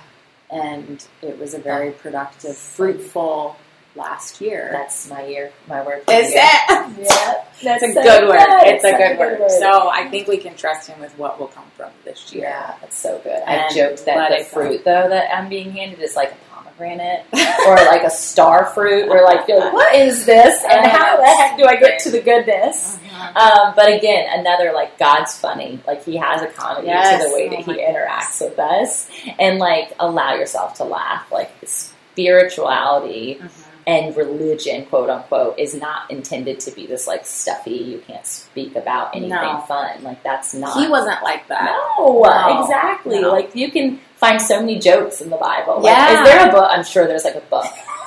[0.50, 3.56] And it was a very productive, fruitful
[3.94, 4.70] last year.
[4.72, 6.02] That's my year, my word.
[6.08, 6.36] Is it?
[6.98, 7.44] Yeah.
[7.62, 8.38] That's It's a so good word.
[8.66, 9.50] It's a such good word.
[9.50, 12.44] So I think we can trust him with what will come from this year.
[12.44, 13.40] Yeah, that's so good.
[13.46, 17.24] I joked that the fruit though that I'm being handed is like a pomegranate
[17.66, 19.08] or like a star fruit.
[19.08, 20.62] Where like, what is this?
[20.64, 22.98] And Oh, how the heck do I get to the goodness?
[22.98, 23.36] Mhm.
[23.36, 25.80] Um, but again, another like God's funny.
[25.86, 27.22] Like He has a comedy Yes.
[27.22, 30.84] to the way Oh that my He interacts with us, and like allow yourself to
[30.84, 31.30] laugh.
[31.30, 33.50] Like spirituality Mhm.
[33.86, 37.70] And religion, quote unquote, is not intended to be this like stuffy.
[37.72, 39.64] You can't speak about anything No.
[39.66, 40.02] fun.
[40.04, 40.76] Like that's not.
[40.80, 41.64] He wasn't like that.
[41.98, 42.62] No, No.
[42.62, 43.20] exactly.
[43.20, 43.30] No.
[43.32, 45.80] Like you can find so many jokes in the Bible.
[45.80, 46.20] Like, Yeah.
[46.22, 46.68] is there a book?
[46.70, 47.66] I'm sure there's like a book.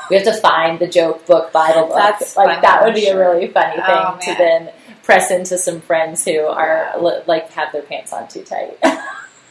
[0.10, 1.96] We have to find the joke book, Bible book.
[1.98, 3.22] That's like funny, that would be sure.
[3.24, 4.70] a really funny oh, thing Oh, to then
[5.04, 7.22] press into some friends who are Yeah.
[7.28, 8.78] like have their pants on too tight.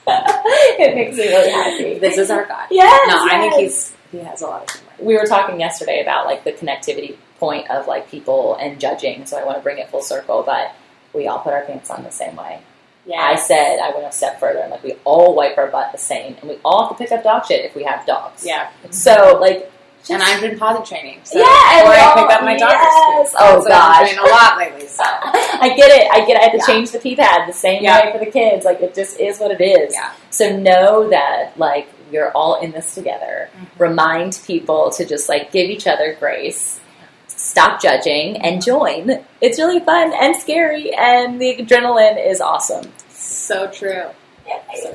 [0.06, 1.98] it makes me really happy.
[1.98, 2.66] This is our God.
[2.70, 4.80] Yes, No, I think he's he has a lot of.
[4.98, 9.26] We were talking yesterday about like the connectivity point of like people and judging.
[9.26, 10.72] So I want to bring it full circle, but
[11.12, 12.60] we all put our pants on the same way.
[13.06, 13.20] Yeah.
[13.20, 15.98] I said I went a step further and like we all wipe our butt the
[15.98, 18.44] same, and we all have to pick up dog shit if we have dogs.
[18.46, 18.70] yeah.
[18.90, 19.70] So like,
[20.08, 21.20] And I've been potty training.
[21.24, 21.44] So Yeah,
[21.80, 23.34] and I all- picked up my daughter's yes.
[23.38, 24.86] Oh, what I've been doing a lot lately.
[24.86, 26.10] So I get it.
[26.10, 26.36] I get.
[26.36, 26.40] It.
[26.40, 26.66] I had to Yeah.
[26.66, 28.06] change the pee pad the same Yeah.
[28.06, 28.64] way for the kids.
[28.64, 29.92] Like it just is what it is.
[29.94, 30.12] yeah.
[30.30, 33.48] So know that like we're all in this together.
[33.54, 33.82] Mm-hmm.
[33.82, 36.80] Remind people to just like give each other grace.
[37.26, 39.24] Stop judging and join.
[39.40, 42.90] It's really fun and scary, and the adrenaline is awesome.
[43.08, 44.04] So true.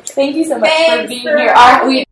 [0.07, 1.49] Thank you so much for being for here.
[1.49, 2.05] Aren't we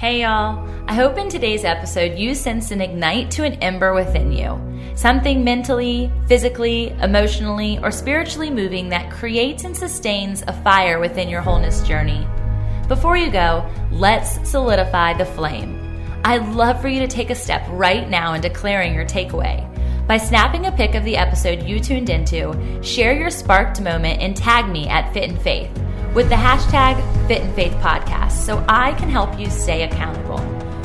[0.00, 4.32] Hey y'all, I hope in today's episode you sense an ignite to an ember within
[4.32, 4.58] you.
[4.96, 11.42] Something mentally, physically, emotionally, or spiritually moving that creates and sustains a fire within your
[11.42, 12.26] wholeness journey.
[12.90, 15.78] Before you go, let's solidify the flame.
[16.24, 19.64] I'd love for you to take a step right now in declaring your takeaway.
[20.08, 24.36] By snapping a pic of the episode you tuned into, share your sparked moment and
[24.36, 25.70] tag me at Fit and Faith
[26.14, 26.96] with the hashtag
[27.28, 30.40] Fit and Faith Podcast so I can help you stay accountable.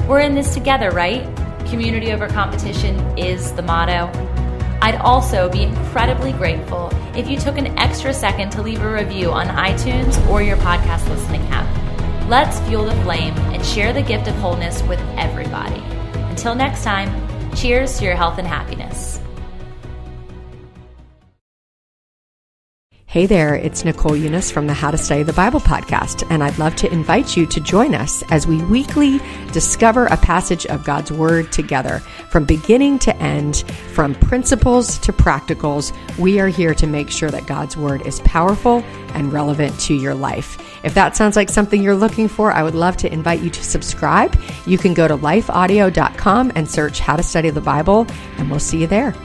[0.08, 1.24] We're in this together, right?
[1.66, 4.12] Community over competition is the motto.
[4.80, 9.32] I'd also be incredibly grateful if you took an extra second to leave a review
[9.32, 11.85] on iTunes or your podcast listening app.
[12.28, 15.80] Let's fuel the flame and share the gift of wholeness with everybody.
[16.28, 17.12] Until next time,
[17.56, 19.20] cheers to your health and happiness.
[23.06, 26.58] Hey there, it's Nicole Unice from the How to Study the Bible podcast, and I'd
[26.58, 29.22] love to invite you to join us as we weekly
[29.54, 32.00] discover a passage of God's Word together.
[32.32, 33.58] From beginning to end,
[33.94, 38.84] from principles to practicals, we are here to make sure that God's Word is powerful
[39.14, 40.58] and relevant to your life.
[40.86, 43.64] If that sounds like something you're looking for, I would love to invite you to
[43.64, 44.40] subscribe.
[44.68, 48.06] You can go to lifeaudio.com and search How to Study the Bible,
[48.38, 49.16] and we'll see you there.